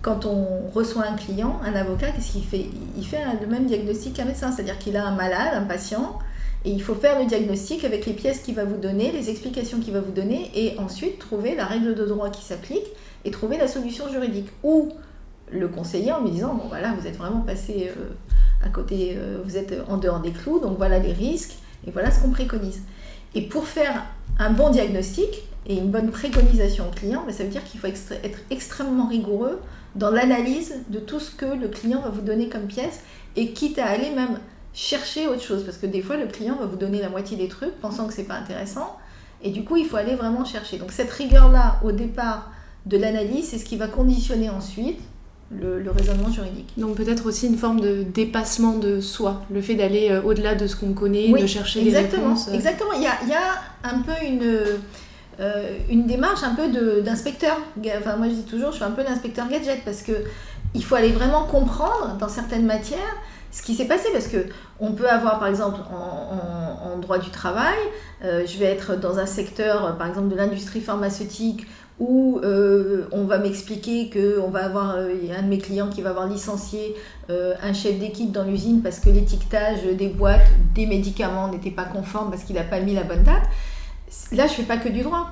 quand 0.01 0.25
on 0.25 0.69
reçoit 0.73 1.05
un 1.05 1.15
client, 1.15 1.59
un 1.63 1.73
avocat, 1.73 2.11
qu'est-ce 2.11 2.33
qu'il 2.33 2.43
fait? 2.43 2.65
Il 2.97 3.05
fait 3.05 3.21
le 3.39 3.47
même 3.47 3.65
diagnostic 3.65 4.13
qu'un 4.13 4.25
médecin, 4.25 4.51
c'est-à-dire 4.51 4.77
qu'il 4.77 4.97
a 4.97 5.05
un 5.05 5.15
malade, 5.15 5.53
un 5.53 5.63
patient, 5.63 6.19
et 6.65 6.71
il 6.71 6.81
faut 6.81 6.95
faire 6.95 7.17
le 7.17 7.25
diagnostic 7.25 7.85
avec 7.85 8.05
les 8.05 8.13
pièces 8.13 8.39
qu'il 8.39 8.55
va 8.55 8.65
vous 8.65 8.77
donner, 8.77 9.13
les 9.13 9.29
explications 9.29 9.79
qu'il 9.79 9.93
va 9.93 10.01
vous 10.01 10.11
donner, 10.11 10.51
et 10.55 10.77
ensuite 10.77 11.19
trouver 11.19 11.55
la 11.55 11.65
règle 11.65 11.95
de 11.95 12.05
droit 12.05 12.29
qui 12.29 12.43
s'applique 12.43 12.87
et 13.23 13.31
trouver 13.31 13.57
la 13.57 13.67
solution 13.67 14.09
juridique. 14.09 14.49
Ou 14.63 14.89
le 15.51 15.67
conseiller 15.67 16.11
en 16.11 16.21
me 16.21 16.29
disant 16.29 16.53
bon 16.53 16.67
voilà, 16.67 16.93
vous 16.93 17.07
êtes 17.07 17.17
vraiment 17.17 17.41
passé 17.41 17.91
euh, 17.95 18.09
à 18.65 18.69
côté, 18.69 19.15
euh, 19.17 19.39
vous 19.43 19.57
êtes 19.57 19.73
en 19.87 19.97
dehors 19.97 20.19
des 20.19 20.31
clous, 20.31 20.59
donc 20.59 20.77
voilà 20.77 20.99
les 20.99 21.13
risques 21.13 21.55
et 21.87 21.91
voilà 21.91 22.11
ce 22.11 22.21
qu'on 22.21 22.31
préconise. 22.31 22.81
Et 23.35 23.43
pour 23.43 23.67
faire 23.67 24.05
un 24.37 24.51
bon 24.51 24.69
diagnostic 24.69 25.43
et 25.65 25.77
une 25.77 25.91
bonne 25.91 26.09
préconisation 26.09 26.87
au 26.87 26.91
client, 26.91 27.23
ben, 27.25 27.33
ça 27.33 27.43
veut 27.43 27.49
dire 27.49 27.63
qu'il 27.63 27.79
faut 27.79 27.87
être 27.87 28.39
extrêmement 28.49 29.07
rigoureux 29.07 29.59
dans 29.95 30.09
l'analyse 30.09 30.75
de 30.89 30.99
tout 30.99 31.19
ce 31.19 31.31
que 31.31 31.45
le 31.45 31.67
client 31.67 32.01
va 32.01 32.09
vous 32.09 32.21
donner 32.21 32.49
comme 32.49 32.67
pièce 32.67 33.01
et 33.35 33.51
quitte 33.53 33.79
à 33.79 33.85
aller 33.85 34.11
même 34.11 34.39
chercher 34.73 35.27
autre 35.27 35.41
chose 35.41 35.63
parce 35.63 35.77
que 35.77 35.87
des 35.87 36.01
fois 36.01 36.15
le 36.15 36.27
client 36.27 36.55
va 36.55 36.65
vous 36.65 36.75
donner 36.75 37.01
la 37.01 37.09
moitié 37.09 37.37
des 37.37 37.47
trucs 37.47 37.75
pensant 37.81 38.07
que 38.07 38.13
c'est 38.13 38.23
pas 38.23 38.35
intéressant 38.35 38.97
et 39.41 39.49
du 39.49 39.63
coup 39.63 39.77
il 39.77 39.85
faut 39.85 39.97
aller 39.97 40.15
vraiment 40.15 40.45
chercher. 40.45 40.77
Donc 40.77 40.91
cette 40.91 41.11
rigueur 41.11 41.51
là 41.51 41.79
au 41.83 41.91
départ 41.91 42.51
de 42.85 42.97
l'analyse, 42.97 43.49
c'est 43.49 43.57
ce 43.57 43.65
qui 43.65 43.77
va 43.77 43.87
conditionner 43.87 44.49
ensuite 44.49 44.99
le, 45.51 45.91
raisonnement 45.91 46.31
juridique. 46.31 46.71
Donc 46.77 46.95
peut-être 46.95 47.25
aussi 47.25 47.47
une 47.47 47.57
forme 47.57 47.79
de 47.79 48.03
dépassement 48.03 48.73
de 48.73 49.01
soi, 49.01 49.41
le 49.51 49.61
fait 49.61 49.75
d'aller 49.75 50.09
euh, 50.11 50.21
au-delà 50.21 50.55
de 50.55 50.67
ce 50.67 50.75
qu'on 50.75 50.93
connaît, 50.93 51.31
de 51.31 51.47
chercher 51.47 51.81
exactement, 51.81 52.21
les 52.21 52.27
réponses. 52.27 52.47
Euh. 52.49 52.53
Exactement, 52.53 52.93
il 52.93 53.01
y 53.01 53.07
a, 53.07 53.13
il 53.23 53.29
y 53.29 53.33
a 53.33 53.61
un 53.83 53.99
peu 54.01 54.11
une, 54.25 54.43
euh, 55.39 55.77
une 55.89 56.05
démarche 56.05 56.43
un 56.43 56.55
peu 56.55 56.67
d'inspecteur. 57.01 57.57
Enfin 57.97 58.15
moi 58.17 58.27
je 58.27 58.33
dis 58.33 58.43
toujours, 58.43 58.71
je 58.71 58.75
suis 58.75 58.85
un 58.85 58.91
peu 58.91 59.03
l'inspecteur 59.03 59.47
gadget 59.47 59.83
parce 59.83 60.03
que 60.03 60.13
il 60.75 60.83
faut 60.83 60.95
aller 60.95 61.11
vraiment 61.11 61.45
comprendre 61.45 62.17
dans 62.19 62.29
certaines 62.29 62.65
matières 62.65 62.99
ce 63.51 63.63
qui 63.63 63.73
s'est 63.73 63.87
passé 63.87 64.09
parce 64.13 64.27
que 64.27 64.45
on 64.79 64.91
peut 64.91 65.09
avoir 65.09 65.39
par 65.39 65.47
exemple 65.47 65.79
en, 65.91 66.93
en, 66.93 66.97
droit 66.99 67.17
du 67.17 67.31
travail, 67.31 67.77
je 68.21 68.57
vais 68.59 68.65
être 68.65 68.95
dans 68.95 69.17
un 69.17 69.25
secteur 69.25 69.97
par 69.97 70.07
exemple 70.07 70.27
de 70.27 70.35
l'industrie 70.35 70.81
pharmaceutique 70.81 71.65
où 71.99 72.39
euh, 72.43 73.07
on 73.11 73.25
va 73.25 73.39
m'expliquer 73.39 74.09
qu'on 74.09 74.49
va 74.49 74.65
avoir 74.65 74.95
euh, 74.95 75.13
un 75.37 75.41
de 75.41 75.47
mes 75.47 75.57
clients 75.57 75.89
qui 75.89 76.01
va 76.01 76.11
avoir 76.11 76.27
licencié 76.27 76.95
euh, 77.29 77.53
un 77.61 77.73
chef 77.73 77.99
d'équipe 77.99 78.31
dans 78.31 78.45
l'usine 78.45 78.81
parce 78.81 78.99
que 78.99 79.09
l'étiquetage 79.09 79.83
des 79.83 80.07
boîtes, 80.07 80.47
des 80.73 80.85
médicaments 80.85 81.49
n'était 81.49 81.71
pas 81.71 81.83
conforme 81.83 82.29
parce 82.29 82.43
qu'il 82.43 82.55
n'a 82.55 82.63
pas 82.63 82.79
mis 82.79 82.93
la 82.93 83.03
bonne 83.03 83.23
date. 83.23 83.43
Là, 84.31 84.47
je 84.47 84.53
ne 84.53 84.57
fais 84.57 84.63
pas 84.63 84.77
que 84.77 84.89
du 84.89 85.01
droit. 85.01 85.31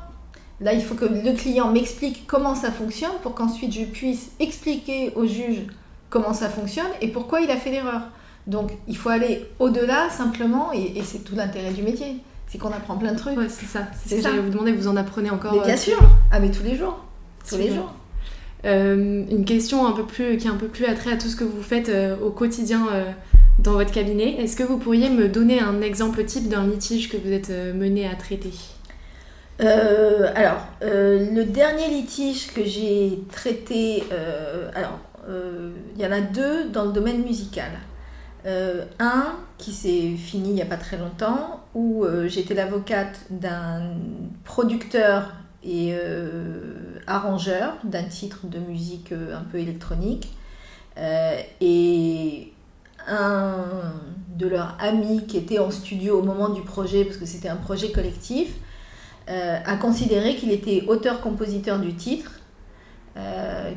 Là, 0.60 0.74
il 0.74 0.82
faut 0.82 0.96
que 0.96 1.06
le 1.06 1.34
client 1.34 1.72
m'explique 1.72 2.26
comment 2.28 2.56
ça 2.56 2.72
fonctionne 2.72 3.12
pour 3.24 3.34
qu'ensuite 3.34 3.74
je 3.74 3.84
puisse 3.84 4.32
expliquer 4.40 5.14
au 5.16 5.26
juge 5.26 5.68
comment 6.10 6.34
ça 6.34 6.50
fonctionne 6.50 6.90
et 7.02 7.08
pourquoi 7.08 7.42
il 7.42 7.52
a 7.52 7.58
fait 7.58 7.72
l'erreur. 7.72 8.02
Donc, 8.46 8.72
il 8.88 8.98
faut 8.98 9.10
aller 9.10 9.46
au-delà 9.60 10.10
simplement, 10.10 10.72
et 10.72 11.02
c'est 11.04 11.26
tout 11.26 11.36
l'intérêt 11.36 11.72
du 11.72 11.84
métier 11.84 12.16
c'est 12.48 12.58
qu'on 12.58 12.72
apprend 12.72 12.98
plein 12.98 13.14
de 13.14 13.18
trucs. 13.18 13.38
Ouais, 13.38 13.50
c'est 13.50 13.66
ça. 13.66 13.88
C'est 14.06 14.22
ça. 14.22 14.32
vous 14.32 14.50
demander, 14.50 14.72
vous 14.72 14.88
en 14.88 14.96
apprenez 14.96 15.30
encore. 15.30 15.54
Mais 15.54 15.66
bien 15.66 15.74
euh, 15.74 15.78
sûr. 15.78 15.98
Ah, 16.32 16.40
mais 16.40 16.50
tous 16.50 16.64
les 16.64 16.76
jours. 16.76 16.98
Tous 17.48 17.58
les 17.58 17.74
jours. 17.74 17.94
Euh, 18.66 19.24
une 19.30 19.46
question 19.46 19.86
un 19.86 19.92
peu 19.92 20.04
plus, 20.04 20.38
qui 20.38 20.48
est 20.48 20.50
un 20.50 20.56
peu 20.56 20.68
plus 20.68 20.86
attrait 20.86 21.12
à 21.12 21.18
tout 21.18 21.28
ce 21.28 21.36
que 21.36 21.44
vous 21.44 21.62
faites 21.62 21.90
euh, 21.90 22.16
au 22.24 22.32
quotidien 22.32 22.88
dans 23.60 23.74
votre 23.74 23.92
cabinet. 23.92 24.42
Est-ce 24.42 24.56
que 24.56 24.64
vous 24.64 24.78
pourriez 24.78 25.10
me 25.10 25.28
donner 25.28 25.60
un 25.60 25.82
exemple 25.82 26.24
type 26.24 26.48
d'un 26.48 26.66
litige 26.66 27.10
que 27.10 27.18
vous 27.18 27.32
êtes 27.32 27.50
mené 27.50 28.08
à 28.08 28.16
traiter? 28.16 28.54
Alors, 29.60 30.66
le 30.82 31.44
dernier 31.44 31.90
litige 31.90 32.54
que 32.54 32.64
j'ai 32.64 33.20
traité, 33.32 34.04
alors, 34.74 35.00
il 35.30 36.02
y 36.02 36.06
en 36.06 36.12
a 36.12 36.22
deux 36.22 36.70
dans 36.70 36.86
le 36.86 36.92
domaine 36.92 37.24
musical. 37.24 37.72
Euh, 38.46 38.86
un 39.00 39.36
qui 39.58 39.72
s'est 39.72 40.16
fini 40.16 40.50
il 40.50 40.56
n'y 40.56 40.62
a 40.62 40.66
pas 40.66 40.78
très 40.78 40.98
longtemps, 40.98 41.62
où 41.74 42.06
euh, 42.06 42.28
j'étais 42.28 42.54
l'avocate 42.54 43.20
d'un 43.30 43.94
producteur 44.44 45.34
et 45.64 45.90
euh, 45.94 47.00
arrangeur 47.08 47.74
d'un 47.84 48.04
titre 48.04 48.46
de 48.46 48.60
musique 48.60 49.12
un 49.12 49.44
peu 49.52 49.60
électronique. 49.60 50.30
et 51.62 52.54
un 53.10 53.94
de 54.36 54.48
leurs 54.48 54.76
amis 54.80 55.26
qui 55.28 55.38
était 55.38 55.60
en 55.60 55.72
studio 55.72 56.20
au 56.20 56.24
moment 56.24 56.50
du 56.50 56.62
projet, 56.62 57.06
parce 57.06 57.18
que 57.18 57.26
c'était 57.26 57.50
un 57.50 57.56
projet 57.56 57.92
collectif, 57.92 58.56
a 59.28 59.76
considéré 59.78 60.36
qu'il 60.36 60.52
était 60.52 60.84
auteur-compositeur 60.88 61.80
du 61.80 61.94
titre 61.96 62.32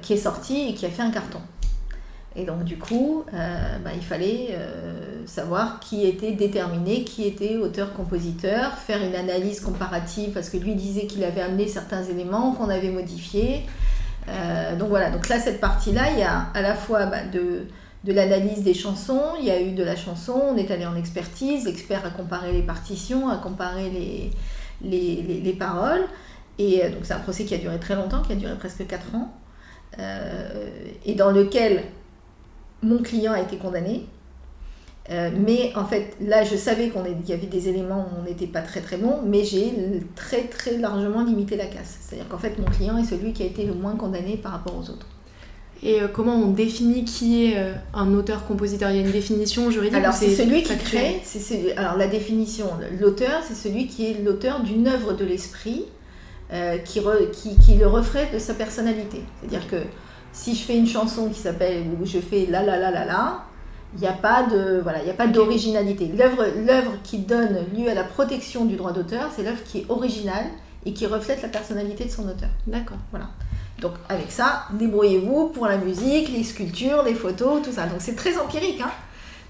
qui 0.03 0.13
est 0.15 0.17
sorti 0.17 0.71
et 0.71 0.75
qui 0.75 0.87
a 0.87 0.91
fait 0.91 1.03
un 1.03 1.11
carton. 1.11 1.41
Et 2.37 2.45
donc 2.45 2.63
du 2.63 2.79
coup, 2.79 3.25
euh, 3.35 3.79
bah, 3.85 3.91
il 3.95 4.03
fallait 4.03 4.51
euh, 4.53 5.27
savoir 5.27 5.81
qui 5.81 6.07
était 6.07 6.33
déterminé, 6.33 7.03
qui 7.03 7.27
était 7.27 7.57
auteur-compositeur, 7.57 8.75
faire 8.75 9.03
une 9.03 9.17
analyse 9.17 9.61
comparative 9.61 10.31
parce 10.31 10.49
que 10.49 10.57
lui 10.57 10.77
disait 10.77 11.07
qu'il 11.07 11.25
avait 11.25 11.41
amené 11.41 11.67
certains 11.67 12.05
éléments 12.05 12.53
qu'on 12.53 12.69
avait 12.69 12.91
modifiés. 12.91 13.63
Euh, 14.29 14.77
donc 14.77 14.91
voilà, 14.91 15.11
donc 15.11 15.29
là 15.29 15.41
cette 15.41 15.61
partie-là, 15.61 16.13
il 16.13 16.21
y 16.21 16.23
a 16.23 16.47
à 16.55 16.63
la 16.63 16.75
fois 16.75 17.07
bah, 17.07 17.25
de, 17.25 17.67
de 18.05 18.13
l'analyse 18.13 18.63
des 18.63 18.75
chansons, 18.75 19.33
il 19.41 19.47
y 19.47 19.51
a 19.51 19.61
eu 19.61 19.73
de 19.73 19.83
la 19.83 19.97
chanson, 19.97 20.41
on 20.53 20.57
est 20.57 20.71
allé 20.71 20.87
en 20.87 20.95
expertise, 20.95 21.65
l'expert 21.65 22.07
a 22.07 22.11
comparé 22.11 22.53
les 22.53 22.63
partitions, 22.63 23.29
a 23.29 23.39
comparé 23.39 23.91
les, 23.91 24.31
les, 24.83 25.23
les, 25.23 25.41
les 25.41 25.53
paroles. 25.53 26.05
Et 26.61 26.89
donc 26.91 27.01
c'est 27.03 27.15
un 27.15 27.21
procès 27.21 27.45
qui 27.45 27.55
a 27.55 27.59
duré 27.59 27.81
très 27.81 27.97
longtemps, 27.97 28.23
qui 28.23 28.33
a 28.33 28.37
duré 28.37 28.55
presque 28.57 28.87
4 28.87 29.15
ans. 29.17 29.33
et 31.07 31.15
dans 31.15 31.31
lequel 31.33 31.83
mon 32.83 32.99
client 32.99 33.33
a 33.33 33.41
été 33.41 33.57
condamné. 33.57 34.07
Euh, 35.11 35.31
mais 35.35 35.73
en 35.75 35.85
fait, 35.85 36.17
là, 36.21 36.45
je 36.45 36.55
savais 36.57 36.91
qu'il 36.91 37.29
y 37.29 37.33
avait 37.33 37.47
des 37.47 37.69
éléments 37.69 38.07
où 38.07 38.21
on 38.21 38.25
n'était 38.25 38.47
pas 38.47 38.61
très 38.61 38.81
très 38.81 38.97
bon, 38.97 39.21
mais 39.27 39.45
j'ai 39.45 39.73
très 40.15 40.43
très 40.43 40.77
largement 40.77 41.25
limité 41.25 41.57
la 41.57 41.67
casse. 41.67 41.99
C'est-à-dire 42.01 42.29
qu'en 42.29 42.39
fait, 42.39 42.59
mon 42.59 42.67
client 42.67 42.97
est 42.97 43.05
celui 43.05 43.33
qui 43.33 43.43
a 43.43 43.47
été 43.47 43.65
le 43.65 43.75
moins 43.75 43.97
condamné 43.97 44.37
par 44.37 44.53
rapport 44.53 44.77
aux 44.77 44.91
autres. 44.91 45.07
Et 45.83 46.01
euh, 46.01 46.09
comment 46.09 46.35
on 46.35 46.51
définit 46.51 47.05
qui 47.05 47.47
est 47.47 47.57
euh, 47.57 47.73
un 47.95 48.13
auteur-compositeur 48.15 48.91
Il 48.91 48.97
y 48.97 48.99
a 49.01 49.03
une 49.03 49.11
définition 49.11 49.71
juridique 49.71 49.97
Alors, 49.97 50.13
c'est 50.13 50.35
celui 50.35 50.63
qui 50.63 50.77
crée. 50.77 51.23
alors, 51.77 51.97
la 51.97 52.07
définition, 52.07 52.67
l'auteur, 53.01 53.41
c'est 53.49 53.55
celui 53.55 53.89
qui 53.89 54.07
est 54.07 54.23
l'auteur 54.23 54.61
d'une 54.61 54.87
œuvre 54.87 55.15
de 55.15 55.25
l'esprit 55.25 55.87
qui, 56.85 57.01
qui, 57.33 57.57
qui 57.59 57.75
le 57.77 57.87
reflète 57.87 58.35
de 58.35 58.39
sa 58.41 58.55
personnalité. 58.55 59.23
C'est-à-dire 59.41 59.69
que 59.69 59.77
si 60.33 60.55
je 60.55 60.63
fais 60.63 60.77
une 60.77 60.87
chanson 60.87 61.29
qui 61.29 61.39
s'appelle 61.39 61.85
ou 62.01 62.07
je 62.07 62.19
fais 62.19 62.47
la 62.47 62.63
la 62.63 62.77
la 62.77 62.91
la 62.91 63.05
la, 63.05 63.45
il 63.95 64.01
n'y 64.01 64.07
a 64.07 64.13
pas 64.13 64.45
de 64.45 64.81
voilà, 64.83 65.03
il 65.03 65.07
y 65.07 65.11
a 65.11 65.15
pas 65.15 65.27
d'originalité. 65.27 66.11
L'œuvre 66.17 66.45
l'œuvre 66.65 66.93
qui 67.03 67.19
donne 67.19 67.67
lieu 67.77 67.89
à 67.89 67.95
la 67.95 68.05
protection 68.05 68.65
du 68.65 68.77
droit 68.77 68.93
d'auteur, 68.93 69.31
c'est 69.35 69.43
l'œuvre 69.43 69.63
qui 69.65 69.79
est 69.79 69.87
originale 69.89 70.47
et 70.87 70.93
qui 70.93 71.07
reflète 71.07 71.43
la 71.43 71.49
personnalité 71.49 72.05
de 72.05 72.11
son 72.11 72.29
auteur. 72.29 72.49
D'accord. 72.67 72.99
Voilà. 73.11 73.29
Donc 73.81 73.93
avec 74.09 74.31
ça, 74.31 74.67
débrouillez-vous 74.73 75.49
pour 75.49 75.67
la 75.67 75.79
musique, 75.79 76.29
les 76.29 76.45
sculptures, 76.45 77.03
les 77.03 77.15
photos, 77.15 77.63
tout 77.63 77.73
ça. 77.73 77.87
Donc 77.87 78.01
c'est 78.01 78.17
très 78.17 78.39
empirique. 78.39 78.81
Hein 78.81 78.91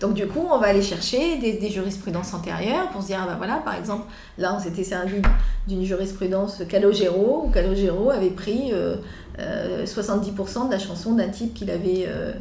donc 0.01 0.15
du 0.15 0.27
coup, 0.27 0.47
on 0.51 0.59
va 0.59 0.69
aller 0.69 0.81
chercher 0.81 1.37
des, 1.37 1.69
jurisprudences 1.69 2.33
antérieures 2.33 2.89
pour 2.89 3.03
se 3.03 3.09
dire, 3.09 3.19
ah 3.23 3.27
ben 3.27 3.37
voilà, 3.37 3.57
par 3.57 3.75
exemple, 3.75 4.05
là 4.39 4.55
on 4.57 4.59
s'était 4.59 4.83
servi 4.83 5.21
d'une 5.69 5.85
jurisprudence 5.85 6.63
Calogero, 6.69 7.45
où 7.45 7.51
Calogero 7.51 8.11
avait 8.11 8.31
pris 8.31 8.71
euh, 8.73 8.97
70% 9.39 9.39
euh, 9.39 10.67
de 10.67 10.73
la 10.73 10.79
chanson 10.79 11.15
d'un 11.15 11.29
type 11.29 11.55
qu'il 11.55 11.71
avait, 11.71 12.05
euh, 12.07 12.33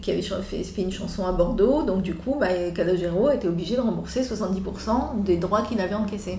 qui 0.00 0.10
avait 0.10 0.22
fait, 0.22 0.62
fait, 0.62 0.82
une 0.82 0.92
chanson 0.92 1.26
à 1.26 1.32
Bordeaux. 1.32 1.82
Donc 1.82 2.02
du 2.02 2.14
coup, 2.14 2.36
bah, 2.38 2.48
Calogero 2.74 3.30
était 3.30 3.48
obligé 3.48 3.76
de 3.76 3.80
rembourser 3.80 4.22
70% 4.22 5.22
des 5.22 5.36
droits 5.36 5.62
qu'il 5.62 5.80
avait 5.80 5.94
encaissés. 5.94 6.38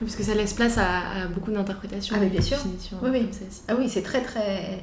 parce 0.00 0.16
que 0.16 0.22
ça 0.22 0.34
laisse 0.34 0.54
place 0.54 0.78
à, 0.78 1.26
beaucoup 1.34 1.52
d'interprétations. 1.52 2.16
Ah 2.16 2.20
mais 2.20 2.28
bien 2.28 2.42
sûr. 2.42 2.58
Oui, 3.02 3.10
oui. 3.12 3.28
Ah 3.68 3.74
oui, 3.78 3.88
c'est 3.88 4.02
très 4.02 4.22
très... 4.22 4.80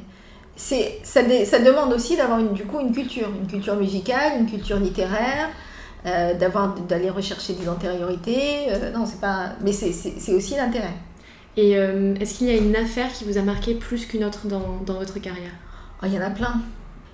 C'est, 0.56 1.00
ça, 1.02 1.22
ça, 1.46 1.60
demande 1.60 1.92
aussi 1.94 2.16
d'avoir 2.16 2.40
une, 2.40 2.54
du 2.54 2.64
coup 2.66 2.80
une 2.80 2.92
culture, 2.92 3.28
une 3.42 3.48
culture 3.48 3.76
musicale, 3.76 4.34
une 4.40 4.46
culture 4.46 4.78
littéraire, 4.78 5.50
euh, 6.06 6.36
d'avoir, 6.36 6.76
d'aller 6.76 7.10
rechercher 7.10 7.54
des 7.54 7.68
antériorités. 7.68 8.68
non, 8.94 9.08
c'est 9.08 9.20
pas... 9.20 9.54
Mais 9.62 9.72
c'est 9.74 10.34
aussi 10.34 10.56
l'intérêt. 10.56 10.94
Et 11.56 11.78
euh, 11.78 12.16
est-ce 12.16 12.36
qu'il 12.38 12.48
y 12.48 12.52
a 12.52 12.58
une 12.58 12.76
affaire 12.76 13.12
qui 13.12 13.26
vous 13.26 13.38
a 13.38 13.42
marqué 13.42 13.76
plus 13.76 14.06
qu'une 14.06 14.24
autre 14.24 14.48
dans, 14.48 14.78
dans, 14.86 14.96
votre 14.96 15.20
carrière? 15.20 15.52
Oh, 16.02 16.06
Il 16.08 16.14
y 16.14 16.18
en 16.18 16.26
a 16.26 16.32
plein. 16.32 16.62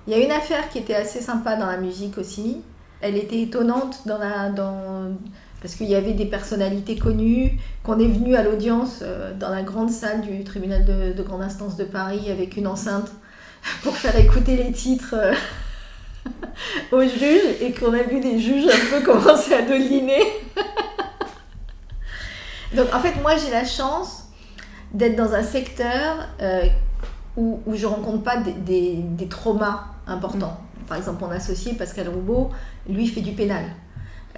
Il 0.08 0.13
y 0.13 0.15
a 0.15 0.24
une 0.24 0.31
affaire 0.31 0.69
qui 0.69 0.77
était 0.77 0.96
assez 0.96 1.19
sympa 1.19 1.58
dans 1.58 1.65
la 1.65 1.77
musique 1.77 2.17
aussi. 2.17 2.62
Elle 3.01 3.17
était 3.17 3.41
étonnante 3.41 4.01
dans 4.05 4.17
la, 4.17 4.50
dans, 4.50 5.12
parce 5.62 5.75
qu'il 5.75 5.88
y 5.88 5.96
avait 5.96 6.13
des 6.13 6.25
personnalités 6.25 6.98
connues, 6.98 7.60
qu'on 7.84 8.00
est 8.00 8.08
venu 8.08 8.36
à 8.36 8.43
l'audience 8.43 9.00
euh, 9.01 9.34
dans 9.34 9.50
la 9.50 9.62
grande 9.62 9.89
salle 9.89 10.22
du 10.22 10.43
tribunal 10.43 10.86
de, 10.86 11.13
de, 11.13 11.24
grande 11.24 11.41
instance 11.41 11.75
de 11.75 11.84
Paris 11.84 12.31
avec 12.31 12.55
une 12.55 12.67
enceinte 12.67 13.12
pour 13.84 13.96
faire 13.96 14.15
écouter 14.17 14.55
les 14.55 14.72
titres 14.72 15.15
euh, 15.15 15.34
aux 16.91 17.01
juges 17.01 17.62
et 17.62 17.74
qu'on 17.74 17.93
a 17.93 18.03
vu 18.03 18.22
des 18.22 18.39
juges 18.39 18.67
un 18.67 18.98
peu 18.98 19.05
commencer 19.05 19.53
à 19.53 19.63
doliner. 19.63 20.24
Donc 22.75 22.93
en 22.93 23.00
fait, 23.00 23.19
moi 23.22 23.36
j'ai 23.36 23.51
la 23.51 23.65
chance 23.65 24.18
d'être 24.93 25.15
dans 25.15 25.34
un 25.34 25.43
secteur 25.43 26.27
euh, 26.41 26.65
où, 27.38 27.60
où 27.65 27.75
je 27.75 27.86
rencontre 27.86 28.24
pas 28.24 28.38
des, 28.38 28.96
des, 29.03 29.27
traumas 29.27 29.86
importants. 30.08 30.58
Mm. 30.58 30.86
Par 30.88 30.98
exemple, 30.98 31.24
mon 31.24 31.31
associé 31.31 31.74
Pascal 31.74 32.10
Roubaud, 32.10 32.50
lui, 32.88 33.08
fait 33.08 33.22
du 33.22 33.31
pénal. 33.34 33.63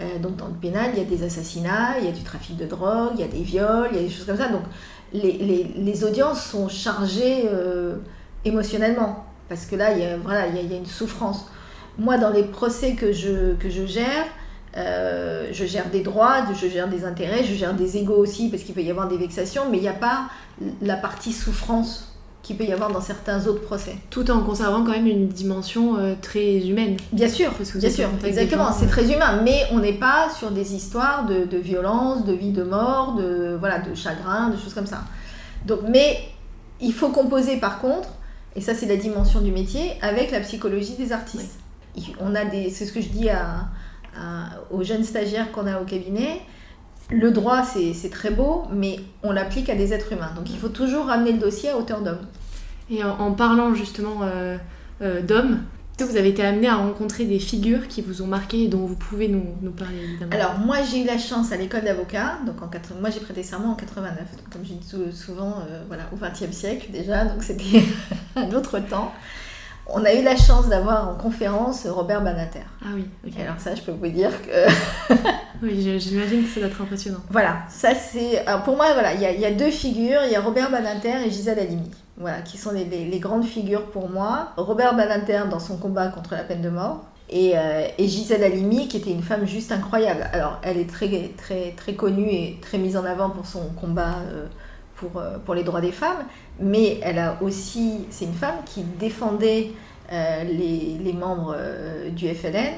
Euh, 0.01 0.19
donc 0.19 0.35
dans 0.37 0.47
le 0.47 0.53
pénal, 0.53 0.91
il 0.93 0.99
y 0.99 1.01
a 1.01 1.05
des 1.05 1.23
assassinats, 1.23 1.99
il 1.99 2.05
y 2.05 2.09
a 2.09 2.11
du 2.11 2.23
trafic 2.23 2.57
de 2.57 2.65
drogue, 2.65 3.11
il 3.15 3.21
y 3.21 3.23
a 3.23 3.27
des 3.27 3.43
viols, 3.43 3.89
il 3.91 3.97
y 3.97 3.99
a 3.99 4.03
des 4.03 4.09
choses 4.09 4.25
comme 4.25 4.37
ça. 4.37 4.49
Donc 4.49 4.63
les, 5.13 5.33
les, 5.33 5.63
les 5.75 6.03
audiences 6.03 6.43
sont 6.43 6.69
chargées 6.69 7.43
euh, 7.45 7.97
émotionnellement, 8.45 9.25
parce 9.49 9.65
que 9.65 9.75
là, 9.75 9.91
il 9.91 9.99
y 9.99 10.05
a, 10.05 10.17
voilà, 10.17 10.47
il 10.47 10.55
y 10.55 10.59
a, 10.59 10.61
il 10.61 10.71
y 10.71 10.73
a 10.73 10.77
une 10.77 10.85
souffrance. 10.85 11.45
Moi, 11.97 12.17
dans 12.17 12.29
les 12.29 12.43
procès 12.43 12.93
que 12.93 13.11
je, 13.11 13.53
que 13.55 13.69
je 13.69 13.85
gère, 13.85 14.25
euh, 14.77 15.49
je 15.51 15.65
gère 15.65 15.89
des 15.89 16.01
droits, 16.01 16.45
je 16.53 16.67
gère 16.67 16.87
des 16.87 17.03
intérêts, 17.03 17.43
je 17.43 17.53
gère 17.53 17.73
des 17.73 17.97
égaux 17.97 18.15
aussi, 18.15 18.49
parce 18.49 18.63
qu'il 18.63 18.73
peut 18.73 18.81
y 18.81 18.91
avoir 18.91 19.07
des 19.07 19.17
vexations, 19.17 19.63
mais 19.69 19.77
il 19.77 19.81
n'y 19.81 19.89
a 19.89 19.93
pas 19.93 20.29
la 20.81 20.95
partie 20.95 21.33
souffrance 21.33 22.07
qu'il 22.41 22.57
peut 22.57 22.63
y 22.63 22.73
avoir 22.73 22.91
dans 22.91 23.01
certains 23.01 23.45
autres 23.47 23.61
procès. 23.61 23.95
Tout 24.09 24.31
en 24.31 24.41
conservant 24.41 24.83
quand 24.83 24.91
même 24.91 25.07
une 25.07 25.27
dimension 25.27 25.97
euh, 25.97 26.15
très 26.19 26.57
humaine. 26.65 26.97
Bien 27.11 27.27
sûr, 27.27 27.51
bien 27.75 27.89
sûr, 27.89 28.09
exactement, 28.23 28.71
c'est 28.71 28.87
très 28.87 29.11
humain, 29.13 29.41
mais 29.43 29.65
on 29.71 29.79
n'est 29.79 29.93
pas 29.93 30.29
sur 30.35 30.51
des 30.51 30.73
histoires 30.73 31.25
de, 31.25 31.45
de, 31.45 31.57
violence, 31.57 32.25
de 32.25 32.33
vie, 32.33 32.51
de 32.51 32.63
mort, 32.63 33.15
de, 33.15 33.57
voilà, 33.59 33.79
de 33.79 33.93
chagrin, 33.93 34.49
de 34.49 34.57
choses 34.57 34.73
comme 34.73 34.87
ça. 34.87 35.03
Donc, 35.65 35.81
mais 35.87 36.17
il 36.79 36.93
faut 36.93 37.09
composer 37.09 37.57
par 37.57 37.79
contre, 37.79 38.09
et 38.55 38.61
ça 38.61 38.73
c'est 38.73 38.87
la 38.87 38.97
dimension 38.97 39.41
du 39.41 39.51
métier, 39.51 39.93
avec 40.01 40.31
la 40.31 40.39
psychologie 40.39 40.95
des 40.95 41.11
artistes. 41.11 41.59
On 42.19 42.33
a 42.33 42.45
des, 42.45 42.69
c'est 42.69 42.85
ce 42.85 42.93
que 42.93 43.01
je 43.01 43.09
dis 43.09 43.29
à, 43.29 43.65
aux 44.69 44.83
jeunes 44.83 45.03
stagiaires 45.03 45.51
qu'on 45.51 45.67
a 45.67 45.79
au 45.81 45.85
cabinet, 45.85 46.41
le 47.11 47.31
droit, 47.31 47.63
c'est 47.63 48.09
très 48.09 48.31
beau, 48.31 48.63
mais 48.71 48.99
on 49.23 49.31
l'applique 49.31 49.69
à 49.69 49.75
des 49.75 49.93
êtres 49.93 50.13
humains. 50.13 50.31
Donc 50.35 50.49
il 50.49 50.57
faut 50.57 50.69
toujours 50.69 51.07
ramener 51.07 51.33
le 51.33 51.39
dossier 51.39 51.69
à 51.69 51.77
hauteur 51.77 52.01
d'homme. 52.01 52.25
Et 52.89 53.03
en, 53.03 53.31
parlant 53.33 53.73
justement 53.73 54.23
euh, 54.23 54.57
euh, 55.01 55.21
d'hommes, 55.21 55.61
Vous 55.99 56.17
avez 56.17 56.29
été 56.29 56.43
amené 56.43 56.67
à 56.67 56.75
rencontrer 56.77 57.25
des 57.25 57.37
figures 57.37 57.87
qui 57.87 58.01
vous 58.01 58.23
ont 58.23 58.27
marqué 58.27 58.63
et 58.63 58.67
dont 58.67 58.85
vous 58.85 58.95
pouvez 58.95 59.27
nous, 59.27 59.45
nous 59.61 59.71
parler 59.71 60.03
évidemment? 60.03 60.31
Alors 60.33 60.57
moi 60.57 60.77
j'ai 60.81 61.03
eu 61.03 61.05
la 61.05 61.19
chance 61.19 61.51
à 61.51 61.57
l'école 61.57 61.83
d'avocat, 61.83 62.39
donc 62.45 62.61
en 62.61 62.69
moi 62.99 63.11
j'ai 63.11 63.19
prêté 63.19 63.43
serment 63.43 63.73
en 63.73 63.75
89, 63.75 64.17
donc, 64.17 64.49
comme 64.51 64.65
je 64.65 64.73
dis 64.73 65.15
souvent, 65.15 65.59
euh, 65.69 65.83
voilà, 65.87 66.09
au 66.11 66.15
XXe 66.15 66.51
siècle 66.51 66.87
déjà, 66.91 67.25
donc 67.25 67.43
c'était 67.43 67.83
un 68.35 68.51
autre 68.51 68.79
temps. 68.79 69.13
On 69.93 70.05
a 70.05 70.13
eu 70.13 70.23
la 70.23 70.35
chance 70.35 70.67
d'avoir 70.69 71.09
en 71.09 71.15
conférence 71.15 71.85
Robert 71.85 72.21
Banater. 72.21 72.61
Ah 72.83 72.89
oui, 72.95 73.05
ok. 73.25 73.33
alors 73.39 73.59
ça, 73.59 73.75
je 73.75 73.81
peux 73.81 73.91
vous 73.91 74.07
dire 74.07 74.31
que. 74.41 75.13
oui, 75.63 75.99
j'imagine 75.99 76.43
que 76.43 76.49
ça 76.49 76.59
doit 76.61 76.69
être 76.69 76.81
impressionnant. 76.81 77.19
Voilà, 77.29 77.57
ça 77.69 77.93
c'est. 77.95 78.43
Pour 78.63 78.75
moi, 78.75 78.93
voilà, 78.93 79.13
il 79.13 79.21
y, 79.21 79.45
a 79.45 79.51
deux 79.51 79.71
figures 79.71 80.21
il 80.25 80.31
y 80.31 80.35
a 80.35 80.41
Robert 80.41 80.71
Banater 80.71 81.25
et 81.25 81.29
Gisèle 81.29 81.59
Halimi 81.59 81.91
voilà, 82.21 82.41
qui 82.41 82.57
sont 82.57 82.71
les, 82.71 83.19
grandes 83.19 83.45
figures 83.45 83.85
pour 83.87 84.09
moi. 84.09 84.51
Robert 84.55 84.95
Badinter 84.95 85.43
dans 85.49 85.59
son 85.59 85.77
combat 85.77 86.07
contre 86.07 86.35
la 86.35 86.43
peine 86.43 86.61
de 86.61 86.69
mort. 86.69 87.03
Et, 87.29 87.57
euh, 87.57 87.87
Gisèle 87.97 88.43
Halimi, 88.43 88.87
qui 88.87 88.97
était 88.97 89.11
une 89.11 89.23
femme 89.23 89.45
juste 89.45 89.71
incroyable. 89.71 90.27
Alors, 90.31 90.59
elle 90.61 90.77
est 90.77 90.89
très, 90.89 91.31
très, 91.37 91.71
très 91.71 91.95
connue 91.95 92.29
et 92.29 92.59
très 92.61 92.77
mise 92.77 92.95
en 92.95 93.05
avant 93.05 93.29
pour 93.29 93.45
son 93.45 93.69
combat 93.79 94.17
euh, 94.31 94.45
pour, 95.01 95.19
euh, 95.19 95.37
pour 95.39 95.53
les 95.53 95.63
droits 95.63 95.81
des 95.81 95.91
femmes, 95.91 96.23
mais 96.61 96.99
elle 97.03 97.19
a 97.19 97.37
aussi, 97.41 98.05
c'est 98.09 98.25
une 98.25 98.33
femme 98.33 98.55
qui 98.65 98.83
défendait 98.83 99.71
les, 100.11 100.97
les, 101.01 101.13
membres 101.13 101.55
du 102.13 102.27
FLN, 102.27 102.73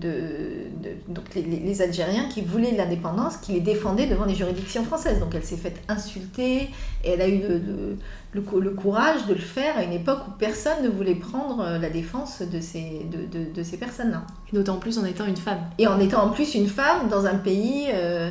de, 0.00 0.70
donc 1.08 1.24
les, 1.34 1.82
Algériens 1.82 2.24
qui 2.28 2.42
voulaient 2.42 2.72
l'indépendance, 2.72 3.36
qui 3.38 3.52
les 3.52 3.60
défendaient 3.60 4.06
devant 4.06 4.24
les 4.24 4.34
juridictions 4.34 4.84
françaises. 4.84 5.18
Donc 5.20 5.34
elle 5.34 5.44
s'est 5.44 5.56
faite 5.56 5.80
insulter 5.88 6.70
et 7.04 7.10
elle 7.10 7.20
a 7.20 7.28
eu 7.28 7.40
le, 7.40 7.96
le, 8.32 8.70
courage 8.70 9.26
de 9.26 9.34
le 9.34 9.40
faire 9.40 9.76
à 9.76 9.82
une 9.82 9.92
époque 9.92 10.20
où 10.28 10.30
personne 10.38 10.82
ne 10.82 10.88
voulait 10.88 11.14
prendre 11.14 11.60
euh, 11.60 11.78
la 11.78 11.90
défense 11.90 12.42
de 12.42 12.60
ces, 12.60 13.06
de, 13.10 13.52
de, 13.52 13.62
ces 13.62 13.76
personnes-là. 13.76 14.22
Et 14.52 14.56
d'autant 14.56 14.76
plus 14.76 14.98
en 14.98 15.04
étant 15.04 15.26
une 15.26 15.36
femme. 15.36 15.60
Et 15.78 15.86
en 15.86 15.98
étant 16.00 16.24
en 16.24 16.30
plus 16.30 16.54
une 16.54 16.68
femme 16.68 17.08
dans 17.08 17.26
un 17.26 17.36
pays 17.36 17.86
euh, 17.92 18.30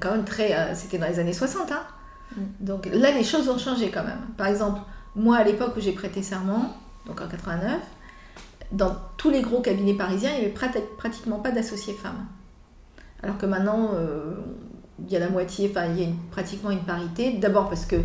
quand 0.00 0.12
même 0.12 0.24
très... 0.24 0.54
Euh, 0.54 0.74
c'était 0.74 0.98
dans 0.98 1.08
les 1.08 1.18
années 1.18 1.32
60. 1.32 1.72
Hein. 1.72 1.82
Mm. 2.36 2.40
Donc 2.60 2.88
là, 2.92 3.10
les 3.10 3.24
choses 3.24 3.48
ont 3.48 3.58
changé 3.58 3.90
quand 3.90 4.04
même. 4.04 4.20
Par 4.36 4.46
exemple, 4.46 4.80
moi, 5.14 5.38
à 5.38 5.44
l'époque 5.44 5.74
où 5.76 5.80
j'ai 5.80 5.92
prêté 5.92 6.22
serment, 6.22 6.76
donc 7.06 7.20
en 7.20 7.28
89, 7.28 7.80
dans 8.72 8.96
tous 9.16 9.30
les 9.30 9.42
gros 9.42 9.60
cabinets 9.60 9.94
parisiens, 9.94 10.30
il 10.30 10.40
n'y 10.40 10.44
avait 10.46 10.74
pratiquement 10.96 11.38
pas 11.38 11.50
d'associés 11.50 11.94
femmes. 11.94 12.26
Alors 13.22 13.38
que 13.38 13.46
maintenant, 13.46 13.90
euh, 13.94 14.34
il 15.04 15.12
y 15.12 15.16
a 15.16 15.20
la 15.20 15.28
moitié, 15.28 15.70
enfin, 15.70 15.86
il 15.86 16.00
y 16.00 16.04
a 16.04 16.08
pratiquement 16.30 16.70
une 16.70 16.84
parité. 16.84 17.32
D'abord 17.34 17.68
parce 17.68 17.86
que 17.86 17.96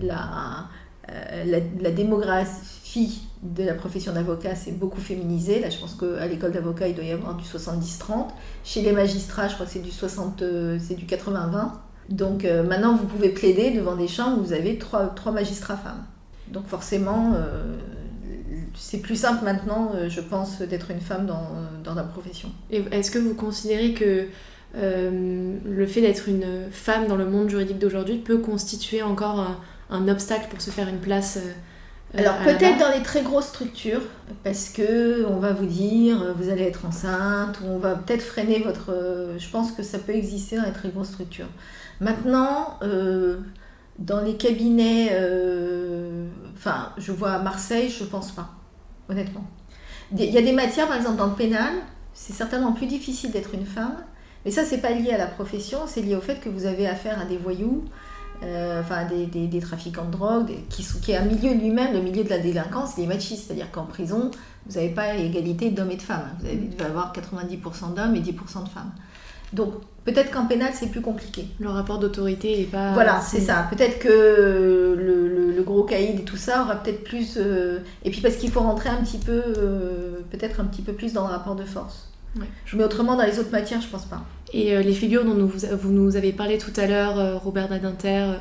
la, 0.00 0.68
euh, 1.10 1.60
la, 1.80 1.90
démographie 1.90 3.28
de 3.42 3.62
la 3.64 3.74
profession 3.74 4.12
d'avocat 4.12 4.54
s'est 4.54 4.72
beaucoup 4.72 5.00
féminisée. 5.00 5.60
Là, 5.60 5.70
je 5.70 5.78
pense 5.78 5.94
qu'à 5.94 6.26
l'école 6.26 6.52
d'avocat, 6.52 6.88
il 6.88 6.94
doit 6.94 7.04
y 7.04 7.12
avoir 7.12 7.34
du 7.36 7.44
70-30. 7.44 8.28
Chez 8.64 8.82
les 8.82 8.92
magistrats, 8.92 9.48
je 9.48 9.54
crois 9.54 9.66
que 9.66 9.72
c'est 9.72 9.80
du 9.80 9.90
60, 9.90 10.42
euh, 10.42 10.78
c'est 10.80 10.94
du 10.94 11.06
80-20. 11.06 11.70
Donc 12.10 12.44
maintenant, 12.44 12.96
vous 12.96 13.06
pouvez 13.06 13.28
plaider 13.28 13.70
devant 13.70 13.94
des 13.94 14.08
chambres 14.08 14.40
où 14.40 14.44
vous 14.44 14.52
avez 14.52 14.78
trois, 14.78 15.06
trois 15.14 15.30
magistrats 15.30 15.76
femmes. 15.76 16.04
Donc 16.48 16.66
forcément, 16.66 17.36
c'est 18.74 18.98
plus 18.98 19.16
simple 19.16 19.44
maintenant, 19.44 19.92
euh, 19.94 20.08
je 20.08 20.20
pense, 20.20 20.60
d'être 20.62 20.90
une 20.90 21.00
femme 21.00 21.26
dans, 21.26 21.48
dans 21.84 21.94
la 21.94 22.02
profession. 22.02 22.50
Est-ce 22.70 23.10
que 23.10 23.18
vous 23.18 23.34
considérez 23.34 23.94
que 23.94 24.26
euh, 24.76 25.56
le 25.64 25.86
fait 25.86 26.00
d'être 26.00 26.28
une 26.28 26.70
femme 26.70 27.06
dans 27.06 27.16
le 27.16 27.26
monde 27.26 27.48
juridique 27.48 27.78
d'aujourd'hui 27.78 28.18
peut 28.18 28.38
constituer 28.38 29.02
encore 29.02 29.58
un, 29.90 30.08
obstacle 30.08 30.46
pour 30.48 30.60
se 30.60 30.70
faire 30.70 30.88
une 30.88 31.00
place 31.00 31.38
euh, 31.38 31.52
Alors 32.16 32.38
peut-être 32.38 32.78
dans 32.78 32.90
les 32.90 33.02
très 33.02 33.22
grosses 33.22 33.48
structures, 33.48 34.02
parce 34.42 34.68
que 34.68 35.24
on 35.26 35.38
va 35.38 35.52
vous 35.52 35.66
dire 35.66 36.34
vous 36.36 36.48
allez 36.48 36.64
être 36.64 36.84
enceinte, 36.84 37.60
ou 37.60 37.68
on 37.68 37.78
va 37.78 37.94
peut-être 37.94 38.22
freiner 38.22 38.60
votre. 38.60 38.92
je 39.38 39.48
pense 39.50 39.72
que 39.72 39.82
ça 39.82 39.98
peut 39.98 40.14
exister 40.14 40.56
dans 40.56 40.64
les 40.64 40.72
très 40.72 40.88
grosses 40.88 41.08
structures. 41.08 41.48
Maintenant, 42.00 42.78
dans 43.98 44.20
les 44.22 44.36
cabinets, 44.36 45.16
enfin, 46.56 46.92
je 46.98 47.12
vois 47.12 47.32
à 47.32 47.38
Marseille, 47.38 47.88
je 47.90 48.04
pense 48.04 48.32
pas 48.32 48.50
honnêtement. 49.10 49.44
Il 50.16 50.24
y 50.24 50.38
a 50.38 50.42
des 50.42 50.52
matières, 50.52 50.88
par 50.88 50.96
exemple, 50.96 51.16
dans 51.16 51.26
le 51.26 51.34
pénal, 51.34 51.72
c'est 52.14 52.32
certainement 52.32 52.72
plus 52.72 52.86
difficile 52.86 53.30
d'être 53.30 53.54
une 53.54 53.66
femme, 53.66 53.96
mais 54.44 54.50
ça, 54.50 54.64
c'est 54.64 54.80
pas 54.80 54.90
lié 54.90 55.12
à 55.12 55.18
la 55.18 55.26
profession, 55.26 55.80
c'est 55.86 56.02
lié 56.02 56.16
au 56.16 56.20
fait 56.20 56.40
que 56.40 56.48
vous 56.48 56.66
avez 56.66 56.88
affaire 56.88 57.20
à 57.20 57.24
des 57.24 57.36
voyous, 57.36 57.84
euh, 58.42 58.80
enfin 58.80 59.04
des, 59.04 59.26
des, 59.26 59.60
trafiquants 59.60 60.06
de 60.06 60.12
drogue, 60.12 60.52
qui, 60.68 60.84
qui 61.02 61.12
est 61.12 61.16
un 61.16 61.24
milieu 61.24 61.52
lui-même, 61.52 61.92
le 61.92 62.00
milieu 62.00 62.24
de 62.24 62.30
la 62.30 62.38
délinquance, 62.38 62.94
il 62.96 63.04
est 63.04 63.06
machiste, 63.06 63.46
c'est-à-dire 63.46 63.70
qu'en 63.70 63.84
prison, 63.84 64.30
vous 64.66 64.74
n'avez 64.74 64.90
pas 64.90 65.14
égalité 65.14 65.70
d'hommes 65.70 65.90
et 65.90 65.96
de 65.96 66.02
femmes. 66.02 66.28
Vous 66.40 66.46
devez 66.46 66.84
avoir 66.84 67.12
90% 67.12 67.94
d'hommes 67.94 68.14
et 68.14 68.20
10% 68.20 68.64
de 68.64 68.68
femmes. 68.68 68.92
Donc 69.52 69.74
peut-être 70.04 70.30
qu'en 70.30 70.46
pénal 70.46 70.70
c'est 70.74 70.90
plus 70.90 71.00
compliqué. 71.00 71.48
Le 71.58 71.68
rapport 71.68 71.98
d'autorité 71.98 72.58
n'est 72.58 72.64
pas. 72.64 72.92
Voilà, 72.92 73.20
c'est 73.20 73.40
ça. 73.40 73.66
Peut-être 73.70 73.98
que 73.98 74.08
le, 74.08 75.62
gros 75.62 75.84
caïd 75.84 76.20
et 76.20 76.24
tout 76.24 76.38
ça 76.38 76.62
aura 76.62 76.76
peut-être 76.76 77.04
plus. 77.04 77.34
Euh, 77.36 77.80
et 78.02 78.10
puis 78.10 78.22
parce 78.22 78.36
qu'il 78.36 78.50
faut 78.50 78.60
rentrer 78.60 78.88
un 78.88 79.02
petit 79.04 79.18
peu, 79.18 79.42
euh, 79.58 80.20
peut-être 80.30 80.58
un 80.58 80.64
petit 80.64 80.80
peu 80.80 80.94
plus 80.94 81.12
dans 81.12 81.26
le 81.26 81.32
rapport 81.32 81.54
de 81.54 81.64
force. 81.64 82.09
Je 82.64 82.76
mets 82.76 82.84
autrement 82.84 83.16
dans 83.16 83.24
les 83.24 83.38
autres 83.38 83.50
matières, 83.50 83.80
je 83.80 83.88
pense 83.88 84.04
pas. 84.04 84.22
Et 84.52 84.74
euh, 84.74 84.82
les 84.82 84.92
figures 84.92 85.24
dont 85.24 85.34
vous, 85.34 85.66
vous, 85.80 85.90
nous 85.90 86.16
avez 86.16 86.32
parlé 86.32 86.58
tout 86.58 86.72
à 86.76 86.86
l'heure, 86.86 87.42
Robert 87.42 87.70
Nadinter, 87.70 88.34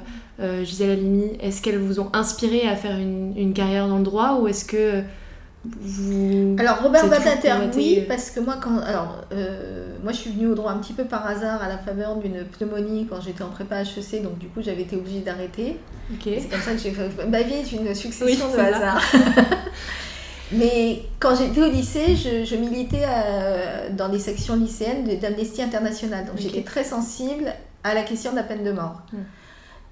Gisèle 0.63 0.91
Halimi, 0.91 1.37
est-ce 1.41 1.61
qu'elles 1.61 1.79
vous 1.79 1.99
ont 1.99 2.09
inspiré 2.13 2.67
à 2.67 2.75
faire 2.75 2.97
une, 2.97 3.33
une 3.35 3.53
carrière 3.53 3.87
dans 3.87 3.97
le 3.97 4.03
droit 4.03 4.39
ou 4.39 4.47
est-ce 4.47 4.63
que 4.63 5.03
alors 6.57 6.81
Robert 6.81 7.07
Badinter, 7.07 7.53
oui, 7.75 8.05
parce 8.07 8.31
que 8.31 8.39
moi 8.39 8.55
quand 8.61 8.79
alors 8.79 9.25
euh, 9.33 9.87
moi 10.01 10.13
je 10.13 10.17
suis 10.17 10.31
venue 10.31 10.47
au 10.47 10.55
droit 10.55 10.71
un 10.71 10.77
petit 10.77 10.93
peu 10.93 11.03
par 11.03 11.27
hasard 11.27 11.61
à 11.61 11.67
la 11.67 11.77
faveur 11.77 12.15
d'une 12.15 12.45
pneumonie 12.45 13.07
quand 13.09 13.19
j'étais 13.19 13.43
en 13.43 13.49
prépa 13.49 13.81
HEC, 13.81 14.23
donc 14.23 14.37
du 14.37 14.47
coup 14.47 14.61
j'avais 14.61 14.83
été 14.83 14.95
obligée 14.95 15.19
d'arrêter. 15.19 15.77
C'est 16.23 16.49
comme 16.49 16.61
ça 16.61 16.71
que 16.71 16.79
j'ai 16.79 16.91
fait 16.91 17.09
ma 17.27 17.41
vie 17.41 17.55
est 17.55 17.71
une 17.73 17.93
succession 17.93 18.49
de 18.49 18.57
hasards. 18.57 19.01
Mais 20.51 21.03
quand 21.19 21.35
j'étais 21.35 21.61
au 21.61 21.69
lycée, 21.69 22.15
je, 22.15 22.55
militais 22.55 23.05
euh, 23.07 23.89
dans 23.95 24.07
les 24.07 24.19
sections 24.19 24.55
lycéennes 24.55 25.05
d'Amnesty 25.19 25.61
International, 25.61 26.25
donc 26.25 26.37
j'étais 26.37 26.63
très 26.63 26.83
sensible 26.83 27.53
à 27.83 27.93
la 27.93 28.03
question 28.03 28.31
de 28.31 28.35
la 28.35 28.43
peine 28.43 28.63
de 28.63 28.71
mort. 28.71 29.01
Hmm. 29.13 29.17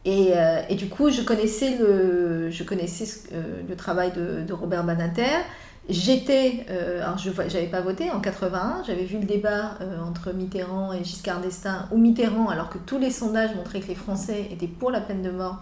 Et, 0.07 0.31
euh, 0.35 0.61
et, 0.69 0.75
du 0.75 0.87
coup, 0.87 1.09
je 1.09 1.21
connaissais 1.21 1.77
le, 1.77 2.49
je 2.49 2.63
connaissais 2.63 3.27
euh, 3.33 3.61
le 3.67 3.75
travail 3.75 4.13
de, 4.13 4.41
de 4.41 4.53
Robert 4.53 4.85
Banater. 4.85 5.43
J'étais, 5.89 6.65
euh, 6.69 7.03
alors 7.03 7.17
je 7.17 7.29
n'avais 7.29 7.67
pas 7.67 7.81
voté 7.81 8.09
en 8.11 8.21
81, 8.21 8.83
j'avais 8.85 9.03
vu 9.03 9.19
le 9.19 9.25
débat 9.25 9.77
entre 10.05 10.33
Mitterrand 10.33 10.93
et 10.93 11.03
Giscard 11.03 11.41
d'Estaing, 11.41 11.87
où 11.91 11.97
Mitterrand, 11.97 12.47
alors 12.47 12.69
que 12.69 12.77
tous 12.77 12.97
les 12.97 13.11
sondages 13.11 13.53
montraient 13.55 13.81
que 13.81 13.87
les 13.87 13.95
Français 13.95 14.47
étaient 14.51 14.67
pour 14.67 14.91
la 14.91 15.01
peine 15.01 15.21
de 15.21 15.29
mort, 15.29 15.59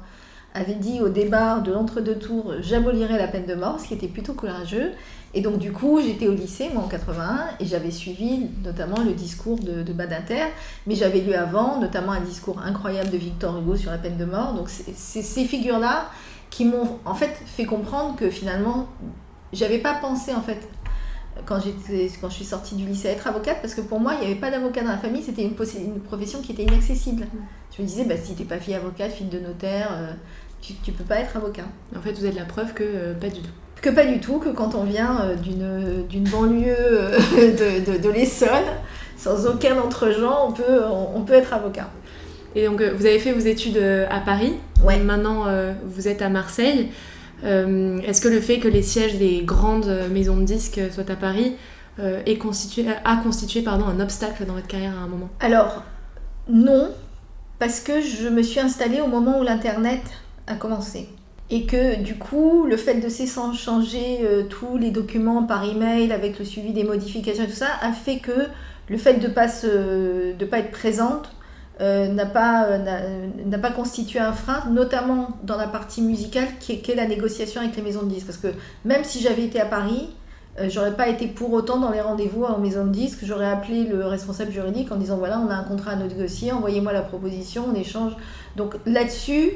avait 0.56 0.74
dit 0.74 1.02
au 1.02 1.10
débat 1.10 1.60
de 1.60 1.72
l'entre-deux 1.72 2.16
tours 2.16 2.54
j'abolirai 2.62 3.18
la 3.18 3.28
peine 3.28 3.46
de 3.46 3.54
mort, 3.54 3.80
ce 3.80 3.88
qui 3.88 3.94
était 3.94 4.08
plutôt 4.08 4.34
courageux. 4.34 4.92
Et 5.34 5.42
donc 5.42 5.60
du 5.60 5.74
coup, 5.74 6.00
j'étais 6.02 6.28
au 6.28 6.34
lycée, 6.34 6.70
moi 6.74 6.84
en 6.84 6.88
81, 6.88 7.48
et 7.60 7.66
j'avais 7.66 7.92
suivi 7.92 8.48
notamment 8.64 9.02
le 9.04 9.12
discours 9.12 9.60
de, 9.60 9.84
de 9.84 9.94
Badinter, 9.94 10.46
mais 10.88 10.96
j'avais 10.96 11.20
lu 11.20 11.34
avant, 11.34 11.80
notamment 11.80 12.14
un 12.14 12.22
discours 12.22 12.60
incroyable 12.62 13.12
de 13.12 13.18
Victor 13.18 13.60
Hugo 13.60 13.76
sur 13.76 13.92
la 13.92 13.98
peine 13.98 14.18
de 14.18 14.26
mort. 14.26 14.54
Donc 14.54 14.70
c'est 14.70 14.94
ces 14.94 15.44
figures-là 15.44 16.10
qui 16.50 16.64
m'ont 16.64 17.00
en 17.04 17.16
fait 17.16 17.38
fait 17.46 17.66
comprendre 17.66 18.16
que 18.16 18.30
finalement, 18.30 18.88
j'avais 19.52 19.80
pas 19.80 19.96
pensé 19.96 20.34
en 20.34 20.42
fait 20.42 20.70
quand, 21.46 21.60
quand 22.22 22.30
je 22.30 22.36
suis 22.36 22.46
sortie 22.46 22.76
du 22.76 22.86
lycée 22.86 23.10
à 23.10 23.12
être 23.12 23.28
avocate, 23.28 23.58
parce 23.62 23.74
que 23.74 23.82
pour 23.82 24.00
moi, 24.00 24.14
il 24.14 24.20
n'y 24.22 24.26
avait 24.28 24.40
pas 24.40 24.52
d'avocat 24.52 24.82
dans 24.82 24.92
la 24.92 24.98
famille, 24.98 25.22
c'était 25.22 25.44
une, 25.44 25.56
une, 25.82 26.00
profession 26.00 26.42
qui 26.42 26.54
était 26.54 26.64
inaccessible. 26.64 27.28
Je 27.76 27.82
me 27.82 27.88
disais, 27.88 28.06
bah, 28.06 28.16
si 28.16 28.36
t'es 28.36 28.46
pas 28.46 28.58
fille 28.58 28.74
avocate, 28.74 29.12
fille 29.12 29.28
de 29.28 29.40
notaire, 29.40 29.90
euh, 29.92 30.14
tu, 30.66 30.74
tu 30.84 30.92
peux 30.92 31.04
pas 31.04 31.18
être 31.20 31.36
avocat. 31.38 31.66
En 31.96 32.02
fait, 32.02 32.14
vous 32.14 32.26
êtes 32.26 32.36
la 32.36 32.46
preuve 32.46 32.74
que 32.74 32.84
euh, 32.84 33.14
pas 33.14 33.30
du 33.30 33.42
tout. 33.42 33.50
Que 33.82 33.90
pas 33.90 34.06
du 34.06 34.20
tout, 34.20 34.40
que 34.40 34.50
quand 34.50 34.74
on 34.74 34.84
vient 34.84 35.22
euh, 35.22 35.36
d'une, 35.36 36.08
d'une 36.08 36.24
banlieue 36.24 36.76
euh, 36.78 37.20
de, 37.32 37.92
de, 37.92 37.98
de 37.98 38.10
l'Essonne, 38.10 38.50
sans 39.18 39.46
aucun 39.46 39.78
autre 39.78 40.12
genre, 40.12 40.48
on 40.50 40.54
peut, 40.54 40.82
on, 41.16 41.22
peut 41.22 41.34
être 41.34 41.54
avocat. 41.54 41.90
Et 42.56 42.66
donc, 42.66 42.82
vous 42.82 43.06
avez 43.06 43.20
fait 43.20 43.32
vos 43.32 43.40
études 43.40 43.78
à 44.10 44.20
Paris. 44.20 44.54
Ouais. 44.84 44.98
Maintenant, 44.98 45.46
vous 45.86 46.08
êtes 46.08 46.22
à 46.22 46.30
Marseille. 46.30 46.90
est-ce 47.44 48.22
que 48.22 48.28
le 48.28 48.40
fait 48.40 48.60
que 48.60 48.68
les 48.68 48.82
sièges 48.82 49.18
des 49.18 49.42
grandes 49.44 49.92
maisons 50.12 50.38
de 50.38 50.44
disques 50.44 50.80
soient 50.92 51.10
à 51.10 51.16
Paris 51.16 51.56
est 52.00 52.38
constitué, 52.38 52.86
a 53.04 53.18
constitué 53.18 53.62
pardon, 53.62 53.86
un 53.86 54.00
obstacle 54.00 54.46
dans 54.46 54.54
votre 54.54 54.68
carrière 54.68 54.94
à 54.98 55.04
un 55.04 55.08
moment? 55.08 55.30
Alors, 55.40 55.84
non, 56.48 56.92
parce 57.58 57.80
que 57.82 58.02
je 58.02 58.30
me 58.30 58.42
suis 58.42 58.60
installée 58.60 59.02
au 59.02 59.08
moment 59.08 59.40
où 59.40 59.44
l'Internet 59.44 60.02
a 60.48 60.56
commencé. 60.56 61.10
Et 61.50 61.66
que 61.66 62.02
du 62.02 62.16
coup, 62.16 62.66
le 62.66 62.76
fait 62.76 62.96
de 62.96 63.10
s'échanger 63.10 64.20
euh, 64.24 64.44
tous 64.44 64.78
les 64.78 64.90
documents 64.90 65.44
par 65.44 65.64
email 65.64 66.12
avec 66.12 66.40
le 66.40 66.46
suivi 66.46 66.74
des 66.74 66.84
modifications 66.84 67.44
et 67.44 67.48
tout 67.48 67.54
ça 67.54 67.68
a 67.82 67.92
fait 67.92 68.18
que 68.18 68.48
le 68.90 68.98
fait 68.98 69.16
de 69.16 69.28
pas, 69.28 69.48
pas 69.48 70.60
être 70.60 70.72
présente 70.72 71.30
n'a 71.80 72.26
pas, 72.26 72.78
n'a 72.78 73.58
pas 73.58 73.72
constitué 73.72 74.20
un 74.20 74.32
frein, 74.32 74.64
notamment 74.70 75.30
dans 75.44 75.58
la 75.58 75.68
partie 75.68 76.02
musicale 76.02 76.48
qui 76.60 76.72
est, 76.74 76.96
la 76.96 77.08
négociation 77.08 77.62
avec 77.62 77.76
les 77.76 77.82
maisons 77.82 78.04
de 78.04 78.10
disques. 78.10 78.28
Parce 78.28 78.38
que 78.38 78.48
même 78.86 79.04
si 79.04 79.20
j'avais 79.22 79.44
été 79.44 79.60
à 79.60 79.66
Paris, 79.66 80.10
j'aurais 80.68 80.96
pas 80.96 81.10
été 81.10 81.28
pour 81.28 81.52
autant 81.52 81.80
dans 81.80 81.92
les 81.92 82.00
rendez-vous 82.00 82.44
en 82.44 82.60
maison 82.60 82.86
de 82.86 82.92
disques. 82.92 83.20
J'aurais 83.24 83.50
appelé 83.50 83.84
le 83.84 84.06
responsable 84.06 84.52
juridique 84.52 84.92
en 84.92 84.98
disant 84.98 85.18
voilà, 85.18 85.40
on 85.40 85.50
a 85.50 85.56
un 85.56 85.64
contrat 85.64 85.92
à 85.92 85.96
négocier, 85.96 86.52
envoyez-moi 86.52 86.94
la 86.94 87.02
proposition, 87.02 87.66
on 87.72 87.76
échange. 87.76 88.14
Donc 88.56 88.76
là-dessus, 88.86 89.52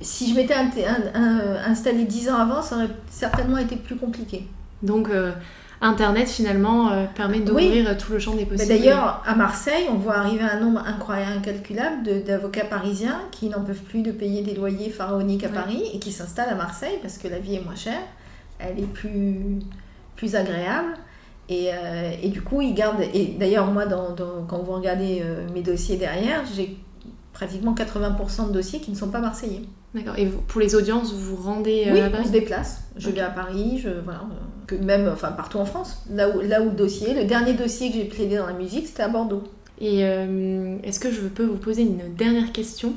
si 0.00 0.30
je 0.30 0.34
m'étais 0.34 0.54
installé 0.54 2.04
dix 2.04 2.28
ans 2.28 2.36
avant, 2.36 2.62
ça 2.62 2.76
aurait 2.76 2.90
certainement 3.10 3.58
été 3.58 3.76
plus 3.76 3.96
compliqué. 3.96 4.46
Donc, 4.82 5.08
euh, 5.08 5.32
Internet 5.80 6.28
finalement 6.28 6.90
euh, 6.90 7.04
permet 7.14 7.40
d'ouvrir 7.40 7.96
tout 7.96 8.12
le 8.12 8.18
champ 8.18 8.34
des 8.34 8.44
possibles. 8.44 8.68
D'ailleurs, 8.68 9.22
à 9.26 9.34
Marseille, 9.34 9.86
on 9.90 9.96
voit 9.96 10.16
arriver 10.16 10.42
un 10.42 10.60
nombre 10.60 10.80
incroyable, 10.86 11.38
incalculable 11.38 12.24
d'avocats 12.24 12.64
parisiens 12.64 13.20
qui 13.30 13.48
n'en 13.48 13.62
peuvent 13.62 13.82
plus 13.82 14.02
de 14.02 14.12
payer 14.12 14.42
des 14.42 14.54
loyers 14.54 14.90
pharaoniques 14.90 15.44
à 15.44 15.48
Paris 15.48 15.82
et 15.92 15.98
qui 15.98 16.12
s'installent 16.12 16.50
à 16.50 16.54
Marseille 16.54 16.98
parce 17.02 17.18
que 17.18 17.28
la 17.28 17.38
vie 17.38 17.56
est 17.56 17.64
moins 17.64 17.74
chère, 17.74 18.00
elle 18.58 18.78
est 18.78 18.92
plus, 18.92 19.60
plus 20.14 20.34
agréable. 20.34 20.94
Et, 21.48 21.70
euh, 21.72 22.10
et 22.22 22.28
du 22.28 22.42
coup, 22.42 22.60
ils 22.60 22.74
gardent. 22.74 23.02
Et 23.14 23.36
d'ailleurs, 23.38 23.66
moi, 23.66 23.86
dans, 23.86 24.14
quand 24.48 24.58
vous 24.58 24.72
regardez 24.72 25.22
mes 25.54 25.62
dossiers 25.62 25.96
derrière, 25.96 26.42
j'ai 26.54 26.76
pratiquement 27.32 27.74
80% 27.74 28.48
de 28.48 28.52
dossiers 28.52 28.80
qui 28.80 28.90
ne 28.90 28.96
sont 28.96 29.10
pas 29.10 29.20
marseillais. 29.20 29.62
D'accord. 29.96 30.14
Et 30.18 30.26
pour 30.26 30.60
les 30.60 30.74
audiences, 30.74 31.14
vous 31.14 31.36
vous 31.36 31.42
rendez 31.42 31.86
euh, 31.88 31.92
oui, 31.92 32.00
à 32.00 32.10
Paris 32.10 32.24
on 32.24 32.28
se 32.28 32.32
déplace. 32.32 32.82
Je 32.98 33.08
vais 33.08 33.22
à 33.22 33.30
Paris, 33.30 33.80
je, 33.82 33.88
voilà, 34.04 34.20
que 34.66 34.74
même 34.74 35.08
enfin, 35.10 35.32
partout 35.32 35.56
en 35.56 35.64
France. 35.64 36.04
Là 36.10 36.28
où, 36.28 36.42
là 36.42 36.60
où 36.60 36.66
le 36.66 36.76
dossier, 36.76 37.14
le 37.14 37.24
dernier 37.24 37.54
dossier 37.54 37.88
que 37.90 37.96
j'ai 37.96 38.04
plaidé 38.04 38.36
dans 38.36 38.46
la 38.46 38.52
musique, 38.52 38.86
c'était 38.86 39.04
à 39.04 39.08
Bordeaux. 39.08 39.44
Et 39.80 40.04
euh, 40.04 40.76
est-ce 40.82 41.00
que 41.00 41.10
je 41.10 41.22
peux 41.22 41.46
vous 41.46 41.56
poser 41.56 41.82
une 41.82 42.14
dernière 42.14 42.52
question? 42.52 42.92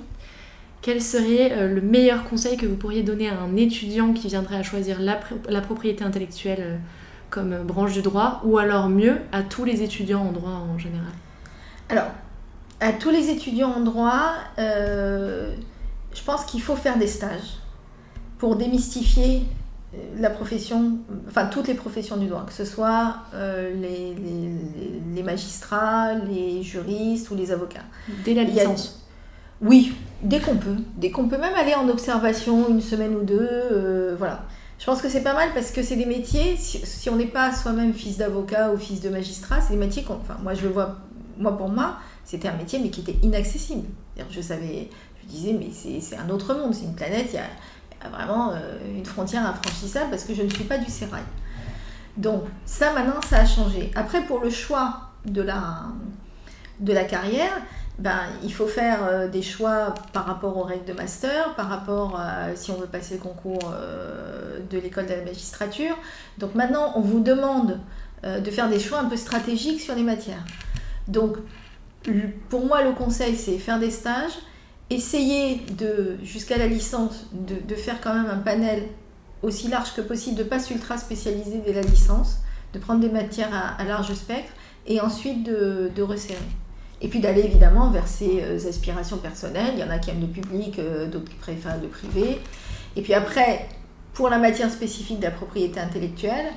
Quel 0.81 1.01
serait 1.01 1.53
euh, 1.53 1.73
le 1.73 1.79
meilleur 1.79 2.25
conseil 2.25 2.57
que 2.57 2.65
vous 2.65 2.75
pourriez 2.75 3.03
donner 3.03 3.29
à 3.29 3.39
un 3.39 3.55
étudiant 3.55 4.11
qui 4.11 4.27
viendrait 4.27 4.57
à 4.57 4.63
choisir 4.63 4.99
la, 4.99 5.21
la 5.47 5.61
propriété 5.61 6.03
intellectuelle 6.03 6.81
comme 7.29 7.63
branche 7.63 7.93
du 7.93 8.01
droit, 8.01 8.41
ou 8.43 8.57
alors 8.57 8.89
mieux 8.89 9.15
à 9.31 9.41
tous 9.41 9.63
les 9.63 9.83
étudiants 9.83 10.21
en 10.21 10.33
droit 10.33 10.51
en 10.51 10.77
général? 10.77 11.13
Alors, 11.87 12.07
à 12.81 12.91
tous 12.91 13.09
les 13.09 13.29
étudiants 13.29 13.71
en 13.71 13.81
droit, 13.81 14.33
je 16.13 16.23
pense 16.23 16.45
qu'il 16.45 16.61
faut 16.61 16.75
faire 16.75 16.97
des 16.97 17.07
stages 17.07 17.59
pour 18.37 18.55
démystifier 18.55 19.43
euh, 19.93 19.97
la 20.17 20.29
profession, 20.29 20.99
enfin 21.27 21.47
toutes 21.47 21.67
les 21.67 21.73
professions 21.73 22.17
du 22.17 22.27
droit, 22.27 22.45
que 22.45 22.53
ce 22.53 22.65
soit 22.65 23.17
euh, 23.33 23.73
les, 23.73 24.15
les, 25.15 25.23
magistrats, 25.23 26.13
les 26.13 26.63
juristes 26.63 27.29
ou 27.31 27.35
les 27.35 27.51
avocats. 27.51 27.83
Dès 28.23 28.33
la 28.33 28.43
licence 28.43 29.05
Oui, 29.61 29.93
dès 30.21 30.39
qu'on 30.39 30.55
peut. 30.55 30.77
Dès 30.97 31.11
qu'on 31.11 31.27
peut 31.27 31.37
même 31.37 31.55
aller 31.55 31.75
en 31.75 31.89
observation 31.89 32.69
une 32.69 32.81
semaine 32.81 33.15
ou 33.15 33.23
deux, 33.23 33.39
euh, 33.41 34.15
voilà. 34.17 34.43
Je 34.79 34.85
pense 34.85 35.01
que 35.01 35.09
c'est 35.09 35.23
pas 35.23 35.33
mal 35.33 35.49
parce 35.53 35.71
que 35.71 35.83
c'est 35.83 35.97
des 35.97 36.05
métiers, 36.05 36.55
si, 36.55 37.09
on 37.09 37.17
n'est 37.17 37.25
pas 37.25 37.53
soi-même 37.53 37.93
fils 37.93 38.17
d'avocat 38.17 38.71
ou 38.71 38.77
fils 38.77 39.01
de 39.01 39.09
magistrat, 39.09 39.59
c'est 39.59 39.73
des 39.73 39.79
métiers 39.79 40.03
qu'on... 40.03 40.13
Enfin, 40.13 40.37
moi 40.41 40.53
je 40.53 40.61
le 40.61 40.69
vois, 40.69 40.99
moi 41.37 41.57
pour 41.57 41.67
moi, 41.67 41.97
c'était 42.23 42.47
un 42.47 42.55
métier 42.55 42.79
mais 42.79 42.89
qui 42.89 43.01
était 43.01 43.17
inaccessible. 43.21 43.87
Je 44.29 44.41
savais, 44.41 44.89
disais, 45.29 45.53
mais 45.53 45.69
c'est 45.71 46.17
un 46.17 46.29
autre 46.29 46.53
monde, 46.53 46.73
c'est 46.73 46.85
une 46.85 46.95
planète, 46.95 47.27
il 47.29 47.35
y 47.35 47.37
a, 47.37 48.09
vraiment 48.09 48.51
euh, 48.51 48.57
une 48.95 49.05
frontière 49.05 49.45
infranchissable 49.45 50.09
parce 50.09 50.23
que 50.23 50.33
je 50.33 50.43
ne 50.43 50.49
suis 50.49 50.63
pas 50.63 50.77
du 50.77 50.89
sérail. 50.89 51.23
Donc 52.17 52.43
ça 52.65 52.93
maintenant, 52.93 53.21
ça 53.27 53.39
a 53.39 53.45
changé. 53.45 53.91
Après, 53.95 54.21
pour 54.23 54.39
le 54.39 54.49
choix 54.49 55.01
de 55.25 55.41
la, 55.41 55.83
de 56.79 56.93
la 56.93 57.03
carrière, 57.03 57.51
ben, 57.97 58.21
il 58.43 58.53
faut 58.53 58.67
faire 58.67 58.99
euh, 59.03 59.27
des 59.27 59.41
choix 59.41 59.93
par 60.13 60.25
rapport 60.25 60.55
aux 60.57 60.63
règles 60.63 60.85
de 60.85 60.93
master, 60.93 61.53
par 61.55 61.67
rapport 61.67 62.17
à 62.17 62.55
si 62.55 62.71
on 62.71 62.75
veut 62.75 62.87
passer 62.87 63.15
le 63.15 63.19
concours 63.19 63.73
euh, 63.73 64.59
de 64.69 64.77
l'école 64.77 65.05
de 65.05 65.13
la 65.13 65.23
magistrature. 65.23 65.97
Donc 66.37 66.55
maintenant, 66.55 66.93
on 66.95 67.01
vous 67.01 67.19
demande 67.19 67.79
de 68.21 68.51
faire 68.51 68.67
des 68.67 68.81
choix 68.81 68.99
un 68.99 69.05
peu 69.05 69.15
stratégiques 69.15 69.79
sur 69.79 69.95
les 69.95 70.03
matières. 70.03 70.43
Donc 71.07 71.37
pour 72.49 72.65
moi, 72.65 72.83
le 72.83 72.91
conseil, 72.91 73.35
c'est 73.35 73.57
faire 73.57 73.79
des 73.79 73.91
stages, 73.91 74.37
essayer 74.89 75.61
de, 75.77 76.17
jusqu'à 76.23 76.57
la 76.57 76.67
licence, 76.67 77.27
de, 77.31 77.75
faire 77.75 78.01
quand 78.01 78.13
même 78.13 78.29
un 78.29 78.37
panel 78.37 78.83
aussi 79.43 79.67
large 79.67 79.93
que 79.93 80.01
possible, 80.01 80.37
de 80.37 80.43
pas 80.43 80.59
s'ultra 80.59 80.97
spécialiser 80.97 81.61
dès 81.65 81.73
la 81.73 81.81
licence, 81.81 82.39
de 82.73 82.79
prendre 82.79 82.99
des 82.99 83.09
matières 83.09 83.75
à, 83.77 83.83
large 83.83 84.13
spectre 84.13 84.51
et 84.87 84.99
ensuite 84.99 85.43
de, 85.43 85.91
de 85.95 86.01
resserrer. 86.01 86.37
Et 87.01 87.07
puis 87.07 87.19
d'aller 87.19 87.41
évidemment 87.41 87.91
vers 87.91 88.07
ses 88.07 88.41
euh, 88.43 88.67
aspirations 88.67 89.17
personnelles. 89.17 89.73
Il 89.75 89.79
y 89.79 89.83
en 89.83 89.89
a 89.89 89.99
qui 89.99 90.09
aiment 90.09 90.21
le 90.21 90.27
public, 90.27 90.79
euh, 90.79 91.07
d'autres 91.07 91.29
qui 91.29 91.37
préfèrent 91.37 91.79
le 91.81 91.87
privé. 91.87 92.39
Et 92.97 93.01
puis 93.01 93.13
après, 93.13 93.67
pour 94.13 94.29
la 94.29 94.37
matière 94.37 94.69
spécifique 94.69 95.19
de 95.19 95.23
la 95.23 95.31
propriété 95.31 95.79
intellectuelle, 95.79 96.47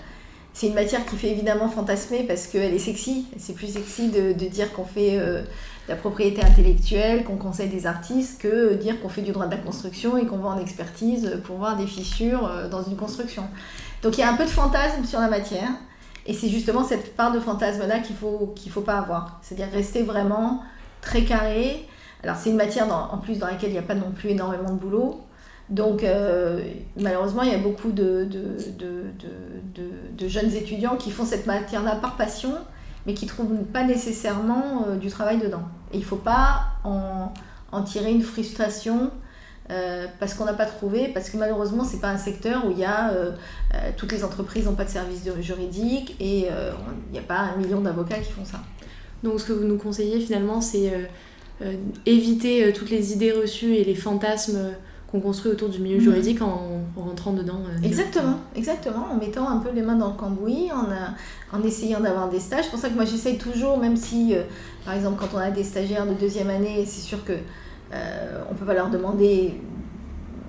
c'est 0.55 0.67
une 0.67 0.75
matière 0.75 1.05
qui 1.07 1.17
fait 1.17 1.31
évidemment 1.31 1.69
fantasmer 1.69 2.25
parce 2.25 2.47
qu'elle 2.47 2.75
est 2.75 2.79
sexy. 2.79 3.27
C'est 3.39 3.55
plus 3.55 3.73
sexy 3.73 4.09
de, 4.09 4.33
dire 4.33 4.73
qu'on 4.73 4.85
fait 4.85 5.19
euh, 5.19 5.43
la 5.89 5.97
propriété 5.97 6.45
intellectuelle, 6.45 7.25
qu'on 7.25 7.37
conseille 7.37 7.69
des 7.69 7.87
artistes, 7.87 8.41
que 8.41 8.75
dire 8.75 9.01
qu'on 9.01 9.09
fait 9.09 9.23
du 9.23 9.33
droit 9.33 9.47
de 9.47 9.53
la 9.53 9.57
construction 9.57 10.19
et 10.19 10.27
qu'on 10.27 10.39
va 10.39 10.51
en 10.51 10.59
expertise 10.59 11.41
pour 11.45 11.57
voir 11.57 11.77
des 11.77 11.87
fissures 11.87 12.47
euh, 12.47 12.69
dans 12.69 12.83
une 12.83 12.97
construction. 12.97 13.45
Donc 14.03 14.19
il 14.19 14.21
y 14.21 14.25
a 14.25 14.31
un 14.31 14.37
peu 14.37 14.45
de 14.45 14.51
fantasme 14.51 15.05
sur 15.05 15.21
la 15.21 15.29
matière, 15.29 15.71
et 16.27 16.35
c'est 16.35 16.49
justement 16.49 16.85
cette 16.85 17.17
part 17.17 17.33
de 17.33 17.41
fantasme-là 17.41 18.01
qu'il 18.01 18.15
ne 18.15 18.21
faut, 18.21 18.53
qu'il 18.55 18.71
faut 18.71 18.83
pas 18.83 18.99
avoir. 18.99 19.41
C'est-à-dire 19.43 19.69
rester 19.73 20.03
vraiment 20.03 20.63
très 21.01 21.25
carré. 21.25 21.89
Alors 22.23 22.37
c'est 22.37 22.51
une 22.51 22.57
matière 22.57 22.87
en 22.93 23.19
plus 23.19 23.39
dans 23.39 23.47
laquelle 23.47 23.71
il 23.71 23.75
n'y 23.75 23.79
a 23.79 23.83
pas 23.83 23.95
non 23.95 24.13
plus 24.13 24.31
énormément 24.31 24.71
de 24.71 24.79
boulot. 24.79 25.21
Donc 25.73 26.05
euh, 26.05 26.63
malheureusement, 26.99 27.43
il 27.43 27.51
y 27.51 27.55
a 27.55 27.59
beaucoup 27.59 27.93
de, 27.93 28.29
jeunes 30.21 30.55
étudiants 30.55 30.97
qui 30.97 31.11
font 31.11 31.25
cette 31.25 31.47
matière-là 31.47 31.97
par 31.97 32.17
passion 32.17 32.53
mais 33.05 33.15
qui 33.15 33.25
ne 33.25 33.31
trouvent 33.31 33.65
pas 33.73 33.83
nécessairement 33.83 34.85
euh, 34.87 34.97
du 34.97 35.09
travail 35.09 35.39
dedans. 35.39 35.63
Et 35.93 35.97
il 35.97 36.01
ne 36.01 36.05
faut 36.05 36.15
pas 36.15 36.67
en, 36.85 37.33
tirer 37.83 38.13
une 38.13 38.23
frustration 38.23 39.11
euh, 39.71 40.07
parce 40.21 40.35
qu'on 40.35 40.45
n'a 40.45 40.53
pas 40.53 40.67
trouvé, 40.67 41.09
parce 41.09 41.29
que 41.29 41.37
malheureusement, 41.37 41.85
ce 41.85 41.95
n'est 41.95 42.01
pas 42.01 42.11
un 42.11 42.19
secteur 42.19 42.65
où 42.65 42.71
il 42.71 42.79
y 42.79 42.85
a 42.85 43.11
toutes 43.97 44.13
les 44.13 44.23
entreprises 44.23 44.67
n'ont 44.67 44.75
pas 44.75 44.85
de 44.85 44.91
service 44.91 45.25
juridique 45.41 46.15
et 46.21 46.49
il 46.49 47.13
n'y 47.13 47.19
a 47.19 47.27
pas 47.27 47.39
un 47.39 47.57
million 47.57 47.81
d'avocats 47.81 48.19
qui 48.19 48.31
font 48.31 48.45
ça. 48.45 48.61
Donc 49.25 49.41
ce 49.41 49.47
que 49.47 49.53
vous 49.53 49.65
nous 49.65 49.79
conseillez 49.79 50.21
finalement, 50.21 50.61
c'est 50.61 50.93
éviter 52.07 52.73
toutes 52.73 52.91
les 52.91 53.15
idées 53.15 53.33
reçues 53.33 53.75
et 53.75 53.85
les 53.85 53.97
fantasmes 53.97 54.75
qu'on 55.13 55.21
construit 55.21 55.53
autour 55.53 55.69
du 55.69 55.79
milieu 55.79 56.01
juridique 56.01 56.41
en, 56.41 56.81
rentrant 56.97 57.35
dedans. 57.35 57.61
Euh, 57.67 57.87
exactement, 57.87 58.39
exactement, 58.57 59.07
en 59.13 59.17
mettant 59.17 59.47
un 59.49 59.59
peu 59.59 59.71
les 59.71 59.83
mains 59.83 59.97
dans 59.97 60.09
le 60.09 60.17
cambouis, 60.17 60.71
en, 60.73 60.87
en 61.57 61.63
essayant 61.63 62.01
d'avoir 62.01 62.31
des 62.31 62.41
stages. 62.41 62.65
C'est 62.65 62.71
pour 62.71 62.79
ça 62.79 62.89
que 62.89 62.95
moi 62.95 63.05
j'essaye 63.05 63.37
toujours, 63.37 63.77
même 63.77 63.97
si, 63.97 64.35
euh, 64.35 64.43
par 64.87 64.95
exemple, 64.95 65.19
quand 65.21 65.37
on 65.37 65.41
a 65.41 65.51
des 65.51 65.65
stagiaires 65.65 66.07
de 66.07 66.15
deuxième 66.15 66.49
année, 66.49 66.85
c'est 66.87 67.03
sûr 67.03 67.23
que 67.25 67.35
euh, 67.93 68.43
on 68.51 68.55
peut 68.55 68.65
pas 68.65 68.73
leur 68.73 68.89
demander 68.89 69.61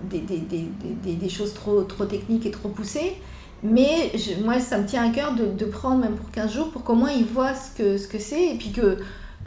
des, 0.10 0.19
des, 0.19 0.38
des, 0.38 1.13
des, 1.13 1.30
choses 1.30 1.54
trop, 1.54 1.84
trop 1.84 2.06
techniques 2.06 2.45
et 2.45 2.52
trop 2.52 2.69
poussées. 2.69 3.17
Mais 3.63 4.13
moi, 4.43 4.60
ça 4.60 4.78
me 4.78 4.86
tient 4.86 5.10
à 5.10 5.13
cœur 5.13 5.36
de, 5.36 5.45
de, 5.45 5.65
prendre 5.65 5.97
même 6.02 6.15
pour 6.15 6.32
15 6.32 6.54
jours 6.54 6.71
pour 6.71 6.84
qu'au 6.84 6.95
moins 6.95 7.12
ils 7.12 7.26
voient 7.26 7.54
ce 7.54 7.71
que 7.71 7.97
c'est 7.97 8.17
ce 8.17 8.30
que 8.32 8.54
et 8.54 8.58
puis 8.58 8.71
que 8.71 8.97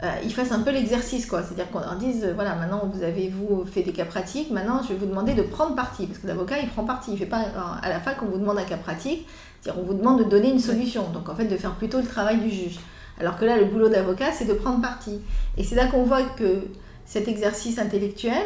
euh, 0.03 0.11
ils 0.23 0.31
fassent 0.31 0.51
un 0.51 0.59
peu 0.59 0.71
l'exercice, 0.71 1.25
quoi. 1.25 1.41
C'est-à-dire 1.41 1.71
qu'on 1.71 1.79
leur 1.79 1.95
dise, 1.95 2.23
euh, 2.23 2.33
voilà, 2.33 2.55
maintenant 2.55 2.89
vous 2.91 3.01
avez 3.01 3.29
vous 3.29 3.65
fait 3.65 3.81
des 3.81 3.93
cas 3.93 4.05
pratiques, 4.05 4.51
maintenant 4.51 4.81
je 4.83 4.89
vais 4.89 4.95
vous 4.95 5.07
demander 5.07 5.33
de 5.33 5.41
prendre 5.41 5.75
parti, 5.75 6.05
parce 6.05 6.19
que 6.19 6.27
l'avocat 6.27 6.59
il 6.61 6.69
prend 6.69 6.83
parti, 6.83 7.11
il 7.13 7.17
fait 7.17 7.25
pas 7.25 7.45
à 7.81 7.89
la 7.89 7.99
fac 7.99 8.17
on 8.21 8.27
vous 8.27 8.37
demande 8.37 8.59
un 8.59 8.63
cas 8.63 8.77
pratique, 8.77 9.27
c'est-à-dire 9.59 9.81
on 9.81 9.85
vous 9.85 9.95
demande 9.95 10.19
de 10.19 10.25
donner 10.25 10.51
une 10.51 10.59
solution, 10.59 11.09
donc 11.09 11.29
en 11.29 11.35
fait 11.35 11.45
de 11.45 11.57
faire 11.57 11.73
plutôt 11.73 11.99
le 11.99 12.05
travail 12.05 12.37
du 12.37 12.51
juge. 12.51 12.79
Alors 13.19 13.37
que 13.37 13.45
là 13.45 13.57
le 13.57 13.65
boulot 13.65 13.89
d'avocat 13.89 14.31
c'est 14.31 14.45
de 14.45 14.53
prendre 14.53 14.81
parti. 14.81 15.19
Et 15.57 15.63
c'est 15.63 15.75
là 15.75 15.87
qu'on 15.87 16.03
voit 16.03 16.21
que 16.21 16.61
cet 17.05 17.27
exercice 17.27 17.79
intellectuel, 17.79 18.43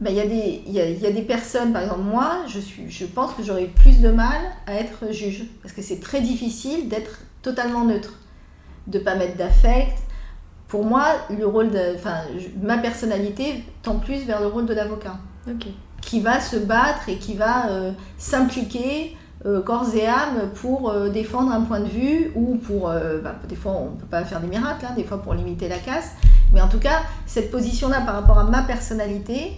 ben, 0.00 0.10
il 0.10 0.16
y, 0.16 0.20
a 0.20 0.26
des, 0.26 0.62
y, 0.68 0.80
a, 0.80 0.88
y 0.88 1.06
a 1.06 1.10
des 1.10 1.22
personnes, 1.22 1.72
par 1.72 1.82
exemple 1.82 2.02
moi, 2.02 2.44
je, 2.46 2.60
suis, 2.60 2.88
je 2.88 3.04
pense 3.04 3.32
que 3.34 3.42
j'aurais 3.42 3.66
plus 3.66 4.00
de 4.00 4.10
mal 4.10 4.40
à 4.68 4.74
être 4.74 5.12
juge, 5.12 5.46
parce 5.60 5.74
que 5.74 5.82
c'est 5.82 5.98
très 5.98 6.20
difficile 6.20 6.88
d'être 6.88 7.22
totalement 7.42 7.84
neutre, 7.84 8.12
de 8.86 9.00
pas 9.00 9.16
mettre 9.16 9.36
d'affect, 9.36 9.98
pour 10.68 10.84
moi, 10.84 11.06
le 11.36 11.46
rôle 11.46 11.70
de, 11.70 11.94
enfin, 11.96 12.18
ma 12.62 12.76
personnalité 12.76 13.64
tend 13.82 13.96
plus 13.96 14.24
vers 14.24 14.40
le 14.40 14.46
rôle 14.48 14.66
de 14.66 14.74
l'avocat, 14.74 15.16
qui 16.02 16.20
va 16.20 16.40
se 16.40 16.56
battre 16.56 17.08
et 17.08 17.16
qui 17.16 17.34
va 17.34 17.70
euh, 17.70 17.92
s'impliquer 18.18 19.16
euh, 19.46 19.62
corps 19.62 19.94
et 19.94 20.06
âme 20.06 20.50
pour 20.54 20.90
euh, 20.90 21.08
défendre 21.08 21.52
un 21.52 21.62
point 21.62 21.80
de 21.80 21.88
vue 21.88 22.32
ou 22.34 22.56
pour, 22.56 22.88
bah, 22.88 23.36
des 23.48 23.56
fois 23.56 23.72
on 23.72 23.92
ne 23.92 23.96
peut 23.96 24.06
pas 24.10 24.24
faire 24.24 24.40
des 24.40 24.46
miracles, 24.46 24.84
hein, 24.86 24.94
des 24.94 25.04
fois 25.04 25.22
pour 25.22 25.32
limiter 25.32 25.68
la 25.68 25.78
casse, 25.78 26.12
mais 26.52 26.60
en 26.60 26.68
tout 26.68 26.80
cas 26.80 27.02
cette 27.24 27.50
position-là 27.50 28.02
par 28.02 28.14
rapport 28.14 28.38
à 28.38 28.44
ma 28.44 28.62
personnalité 28.62 29.52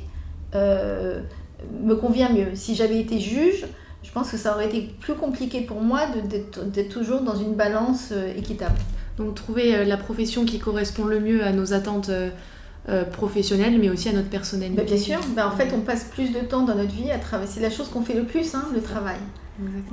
me 0.55 1.94
convient 1.94 2.31
mieux. 2.31 2.55
Si 2.55 2.77
j'avais 2.77 3.01
été 3.01 3.18
juge, 3.18 3.66
je 4.03 4.12
pense 4.12 4.31
que 4.31 4.37
ça 4.37 4.55
aurait 4.55 4.66
été 4.66 4.94
plus 5.01 5.14
compliqué 5.14 5.62
pour 5.62 5.81
moi 5.83 6.03
d'être 6.07 6.88
toujours 6.88 7.23
dans 7.23 7.35
une 7.35 7.55
balance 7.55 8.12
équitable. 8.37 8.79
Donc 9.21 9.35
trouver 9.35 9.77
euh, 9.77 9.85
la 9.85 9.99
profession 9.99 10.47
qui 10.47 10.59
correspond 10.59 11.05
le 11.05 11.21
mieux 11.21 11.45
à 11.45 11.53
nos 11.53 11.75
attentes 11.75 12.09
euh, 12.09 13.05
professionnelle, 13.13 13.79
mais 13.79 13.91
aussi 13.91 14.09
à 14.09 14.13
notre 14.13 14.31
personnalité. 14.31 14.77
Bah, 14.77 14.87
bien 14.87 14.97
sûr, 14.97 15.19
bah, 15.37 15.47
en 15.47 15.57
fait, 15.57 15.73
on 15.75 15.81
passe 15.81 16.05
plus 16.05 16.33
de 16.33 16.41
temps 16.41 16.63
dans 16.63 16.75
notre 16.75 16.93
vie 16.93 17.11
à 17.11 17.19
travailler. 17.19 17.51
C'est 17.53 17.61
la 17.61 17.69
chose 17.69 17.89
qu'on 17.91 18.01
fait 18.01 18.15
le 18.15 18.25
plus, 18.25 18.55
hein, 18.55 18.65
le 18.75 18.81
travail. 18.81 19.19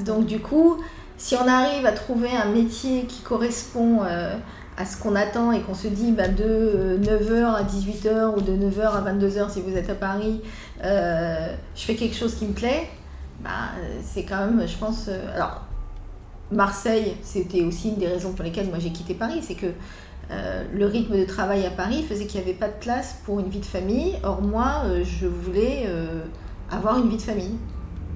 Donc, 0.06 0.26
du 0.26 0.40
coup, 0.40 0.78
si 1.18 1.36
on 1.36 1.46
arrive 1.46 1.86
à 1.86 1.92
trouver 1.92 2.30
un 2.30 2.50
métier 2.50 3.04
qui 3.04 3.22
correspond 3.22 4.00
à 4.78 4.86
ce 4.86 4.96
qu'on 4.96 5.14
attend 5.14 5.52
et 5.52 5.60
qu'on 5.60 5.74
se 5.74 5.90
dit 5.90 6.14
bah, 6.14 6.30
de 6.30 6.98
9h 7.04 7.54
à 7.54 7.64
18h 7.64 8.38
ou 8.38 8.42
de 8.42 8.54
9h 8.54 8.82
à 8.82 9.14
22h 9.14 9.52
si 9.52 9.60
vous 9.60 9.76
êtes 9.76 9.90
à 9.90 9.96
Paris, 9.96 10.40
je 10.82 11.82
fais 11.84 11.96
quelque 11.96 12.16
chose 12.16 12.36
qui 12.36 12.46
me 12.46 12.54
plaît, 12.54 12.88
bah, 13.42 13.72
c'est 14.02 14.24
quand 14.24 14.46
même, 14.46 14.66
je 14.66 14.78
pense. 14.78 15.10
alors, 15.36 15.67
Marseille, 16.52 17.16
c'était 17.24 17.64
aussi 17.64 17.90
une 17.90 17.96
des 17.96 18.08
raisons 18.08 18.32
pour 18.34 18.44
lesquelles 18.44 18.70
moi 18.70 18.80
j'ai 18.80 18.92
quitté 18.92 19.14
Paris, 19.14 19.40
c'est 19.42 19.56
que 19.56 19.68
euh, 20.30 20.64
le 20.74 20.86
rythme 20.86 21.18
de 21.18 21.24
travail 21.24 21.66
à 21.66 21.70
Paris 21.70 22.04
faisait 22.04 22.26
qu'il 22.26 22.42
n'y 22.42 22.48
avait 22.48 22.58
pas 22.58 22.68
de 22.68 22.80
place 22.80 23.18
pour 23.26 23.40
une 23.40 23.48
vie 23.48 23.60
de 23.60 23.66
famille. 23.66 24.16
Or 24.24 24.42
moi, 24.42 24.84
euh, 24.86 25.04
je 25.04 25.26
voulais 25.26 25.84
euh, 25.86 26.22
avoir 26.70 27.00
une 27.00 27.10
vie 27.10 27.18
de 27.18 27.22
famille. 27.22 27.56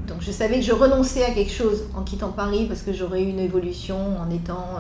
Donc 0.07 0.17
je 0.21 0.31
savais 0.31 0.55
que 0.55 0.65
je 0.65 0.73
renonçais 0.73 1.23
à 1.23 1.31
quelque 1.31 1.53
chose 1.53 1.83
en 1.95 2.01
quittant 2.01 2.31
Paris 2.31 2.65
parce 2.67 2.81
que 2.81 2.91
j'aurais 2.91 3.23
eu 3.23 3.27
une 3.27 3.39
évolution 3.39 4.17
en 4.19 4.29
étant 4.29 4.79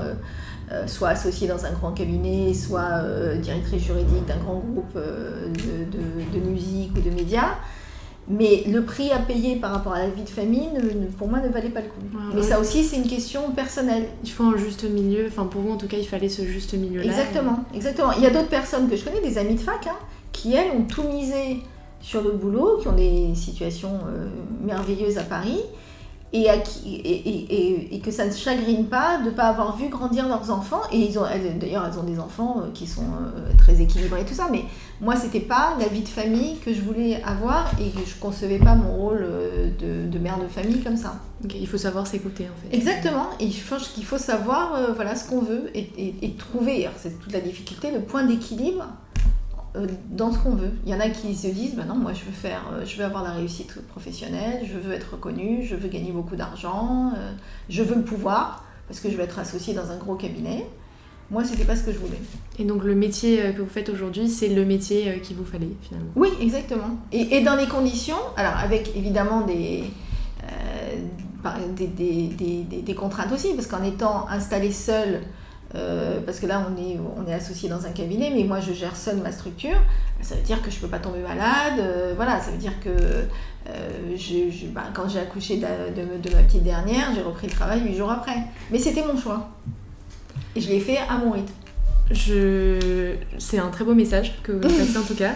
soit 0.87 1.09
associée 1.09 1.47
dans 1.47 1.63
un 1.63 1.71
grand 1.71 1.91
cabinet, 1.91 2.53
soit 2.53 3.03
directrice 3.37 3.83
juridique 3.83 4.25
d'un 4.25 4.37
grand 4.37 4.55
groupe 4.55 4.95
de, 4.95 6.39
de, 6.39 6.49
musique 6.49 6.91
ou 6.97 7.01
de 7.01 7.11
médias. 7.11 7.55
Mais 8.31 8.63
le 8.65 8.83
prix 8.83 9.11
à 9.11 9.19
payer 9.19 9.57
par 9.57 9.71
rapport 9.71 9.93
à 9.93 9.99
la 9.99 10.09
vie 10.09 10.23
de 10.23 10.29
famille, 10.29 10.69
pour 11.17 11.27
moi, 11.27 11.39
ne 11.39 11.49
valait 11.49 11.69
pas 11.69 11.81
le 11.81 11.87
coup. 11.87 12.17
Mais 12.33 12.41
ça 12.41 12.59
aussi, 12.59 12.83
c'est 12.83 12.95
une 12.95 13.07
question 13.07 13.51
personnelle. 13.51 14.05
Il 14.23 14.31
faut 14.31 14.45
un 14.45 14.57
juste 14.57 14.83
milieu. 14.89 15.27
Enfin, 15.27 15.45
pour 15.45 15.61
vous, 15.61 15.71
en 15.71 15.77
tout 15.77 15.87
cas, 15.87 15.97
il 15.97 16.07
fallait 16.07 16.29
ce 16.29 16.43
juste 16.43 16.73
milieu-là. 16.73 17.05
Exactement, 17.05 17.65
exactement. 17.75 18.11
Il 18.13 18.23
y 18.23 18.25
a 18.25 18.29
d'autres 18.29 18.47
personnes 18.47 18.89
que 18.89 18.95
je 18.95 19.03
connais, 19.03 19.21
des 19.21 19.37
amis 19.37 19.55
de 19.55 19.59
fac, 19.59 19.85
hein, 19.87 19.97
qui, 20.31 20.53
elles, 20.53 20.71
ont 20.71 20.83
tout 20.83 21.03
misé 21.03 21.61
sur 21.99 22.21
le 22.21 22.31
boulot, 22.31 22.77
qui 22.81 22.87
ont 22.87 22.95
des 22.95 23.35
situations 23.35 23.99
euh, 24.07 24.27
merveilleuses 24.63 25.17
à 25.17 25.23
Paris, 25.23 25.59
et, 26.33 26.45
et, 26.45 27.95
et, 27.95 27.99
que 27.99 28.09
ça 28.09 28.25
ne 28.25 28.31
chagrine 28.31 28.85
pas 28.85 29.17
de 29.17 29.25
ne 29.25 29.29
pas 29.31 29.43
avoir 29.43 29.75
vu 29.75 29.89
grandir 29.89 30.27
leurs 30.29 30.49
enfants. 30.49 30.81
Et 30.91 30.97
ils 30.97 31.19
ont, 31.19 31.25
d'ailleurs, 31.59 31.85
elles 31.85 31.99
ont 31.99 32.03
des 32.03 32.19
enfants 32.19 32.61
euh, 32.61 32.71
qui 32.73 32.87
sont 32.87 33.01
euh, 33.01 33.51
très 33.57 33.81
équilibrés 33.81 34.21
et 34.21 34.25
tout 34.25 34.33
ça. 34.33 34.47
Mais 34.49 34.63
moi, 35.01 35.17
c'était 35.17 35.41
pas 35.41 35.75
la 35.77 35.87
vie 35.87 36.01
de 36.01 36.07
famille 36.07 36.57
que 36.59 36.73
je 36.73 36.81
voulais 36.81 37.21
avoir 37.23 37.69
et 37.81 37.89
que 37.89 38.05
je 38.05 38.15
concevais 38.15 38.59
pas 38.59 38.75
mon 38.75 38.95
rôle 38.95 39.23
euh, 39.23 39.69
de, 40.09 40.19
mère 40.19 40.39
de 40.39 40.47
famille 40.47 40.81
comme 40.81 40.97
ça. 40.97 41.19
il 41.53 41.67
faut 41.67 41.77
savoir 41.77 42.07
s'écouter 42.07 42.45
en 42.45 42.69
fait. 42.69 42.77
Exactement. 42.77 43.27
Et 43.39 43.45
il 43.45 43.57
faut, 43.57 43.77
qu'il 43.77 44.05
faut 44.05 44.19
savoir 44.19 44.93
voilà, 44.95 45.15
ce 45.15 45.27
qu'on 45.27 45.41
veut 45.41 45.69
et, 45.75 46.35
trouver, 46.37 46.87
c'est 46.97 47.19
toute 47.19 47.33
la 47.33 47.41
difficulté, 47.41 47.91
le 47.91 48.01
point 48.01 48.23
d'équilibre 48.23 48.85
dans 50.09 50.31
ce 50.31 50.39
qu'on 50.39 50.51
veut. 50.51 50.71
Il 50.85 50.91
y 50.91 50.95
en 50.95 50.99
a 50.99 51.09
qui 51.09 51.35
se 51.35 51.47
disent, 51.47 51.75
bah 51.75 51.83
non, 51.87 51.95
moi 51.95 52.13
je 52.13 52.25
veux 52.25 52.31
faire, 52.31 52.63
euh, 52.73 52.85
je 52.85 52.97
veux 52.97 53.05
avoir 53.05 53.23
la 53.23 53.31
réussite 53.31 53.81
professionnelle, 53.87 54.65
je 54.65 54.77
veux 54.77 54.93
être 54.93 55.13
reconnue, 55.13 55.63
je 55.63 55.75
veux 55.75 55.87
gagner 55.87 56.11
beaucoup 56.11 56.35
d'argent, 56.35 57.13
euh, 57.15 57.31
je 57.69 57.81
veux 57.83 57.95
le 57.95 58.03
pouvoir 58.03 58.65
parce 58.87 58.99
que 58.99 59.09
je 59.09 59.15
veux 59.15 59.23
être 59.23 59.39
associée 59.39 59.73
dans 59.73 59.89
un 59.91 59.97
gros 59.97 60.15
cabinet. 60.15 60.65
Moi, 61.29 61.45
c'était 61.45 61.63
pas 61.63 61.77
ce 61.77 61.83
que 61.83 61.93
je 61.93 61.97
voulais. 61.97 62.19
Et 62.59 62.65
donc 62.65 62.83
le 62.83 62.93
métier 62.93 63.53
que 63.55 63.61
vous 63.61 63.69
faites 63.69 63.87
aujourd'hui, 63.87 64.27
c'est 64.27 64.49
le 64.49 64.65
métier 64.65 65.21
qu'il 65.21 65.37
vous 65.37 65.45
fallait 65.45 65.77
finalement. 65.81 66.09
Oui, 66.17 66.27
exactement. 66.41 66.97
Et, 67.13 67.37
et, 67.37 67.41
dans 67.41 67.55
les 67.55 67.67
conditions, 67.67 68.17
alors 68.35 68.57
avec 68.57 68.93
évidemment 68.97 69.39
des, 69.39 69.85
des, 71.77 72.81
des, 72.81 72.95
contraintes 72.95 73.31
aussi, 73.31 73.53
parce 73.53 73.67
qu'en 73.67 73.83
étant 73.83 74.27
installée 74.27 74.73
seule 74.73 75.21
euh, 75.75 76.19
parce 76.25 76.39
que 76.39 76.47
là, 76.47 76.67
on 76.69 76.81
est, 76.81 76.97
on 77.17 77.27
est 77.29 77.33
associé 77.33 77.69
dans 77.69 77.85
un 77.85 77.91
cabinet, 77.91 78.31
mais 78.33 78.43
moi, 78.43 78.59
je 78.59 78.73
gère 78.73 78.95
seule 78.95 79.17
ma 79.17 79.31
structure. 79.31 79.77
Ça 80.21 80.35
veut 80.35 80.41
dire 80.41 80.61
que 80.61 80.69
je 80.69 80.77
ne 80.77 80.81
peux 80.81 80.87
pas 80.87 80.99
tomber 80.99 81.19
malade. 81.19 81.79
Euh, 81.79 82.13
voilà, 82.15 82.39
ça 82.39 82.51
veut 82.51 82.57
dire 82.57 82.79
que 82.79 82.89
euh, 82.89 84.17
bah, 84.73 84.83
quand 84.93 85.07
j'ai 85.07 85.19
accouché 85.19 85.57
de, 85.57 86.01
de, 86.01 86.35
ma 86.35 86.43
petite 86.43 86.63
dernière, 86.63 87.13
j'ai 87.15 87.21
repris 87.21 87.47
le 87.47 87.53
travail 87.53 87.81
huit 87.81 87.95
jours 87.95 88.11
après. 88.11 88.37
Mais 88.71 88.79
c'était 88.79 89.05
mon 89.05 89.17
choix. 89.17 89.49
Et 90.55 90.61
je 90.61 90.69
l'ai 90.69 90.79
fait 90.79 90.97
à 90.97 91.17
mon 91.17 91.31
rythme. 91.31 91.53
Je... 92.11 93.15
C'est 93.37 93.59
un 93.59 93.69
très 93.69 93.85
beau 93.85 93.93
message 93.93 94.41
que 94.43 94.51
vous 94.51 94.59
passez 94.59 94.97
en 94.97 95.03
tout 95.03 95.15
cas. 95.15 95.33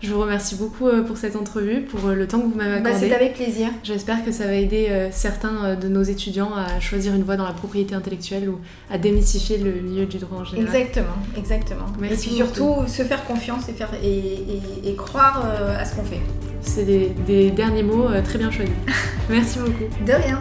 Je 0.00 0.14
vous 0.14 0.20
remercie 0.20 0.54
beaucoup 0.54 0.86
euh, 0.86 1.02
pour 1.02 1.16
cette 1.16 1.34
entrevue, 1.34 1.80
pour 1.80 2.08
euh, 2.08 2.14
le 2.14 2.28
temps 2.28 2.40
que 2.40 2.46
vous 2.46 2.54
m'avez 2.54 2.80
bah, 2.80 2.90
accordé. 2.90 3.08
c'est 3.08 3.14
avec 3.14 3.34
plaisir. 3.34 3.68
J'espère 3.82 4.24
que 4.24 4.30
ça 4.30 4.46
va 4.46 4.54
aider 4.54 4.86
euh, 4.90 5.08
certains 5.10 5.74
de 5.74 5.88
nos 5.88 6.02
étudiants 6.02 6.52
à 6.54 6.78
choisir 6.78 7.14
une 7.14 7.24
voie 7.24 7.36
dans 7.36 7.46
la 7.46 7.52
propriété 7.52 7.96
intellectuelle 7.96 8.48
ou 8.48 8.60
à 8.90 8.98
démystifier 8.98 9.58
le 9.58 9.72
milieu 9.72 10.06
du 10.06 10.18
droit 10.18 10.38
en 10.38 10.44
général. 10.44 10.74
Exactement, 10.74 11.16
exactement. 11.36 11.86
Merci 11.98 12.30
et 12.30 12.36
surtout 12.36 12.76
se 12.86 13.02
faire 13.02 13.24
confiance 13.24 13.68
et, 13.68 13.72
faire, 13.72 13.90
et, 14.02 14.94
croire 14.94 15.44
à 15.78 15.84
ce 15.84 15.96
qu'on 15.96 16.04
fait. 16.04 16.20
C'est 16.60 16.84
des, 16.84 17.12
des, 17.26 17.50
derniers 17.50 17.82
mots 17.82 18.08
très 18.24 18.38
bien 18.38 18.50
choisis. 18.50 18.74
Merci 19.28 19.58
beaucoup. 19.58 20.04
De 20.06 20.12
rien. 20.12 20.40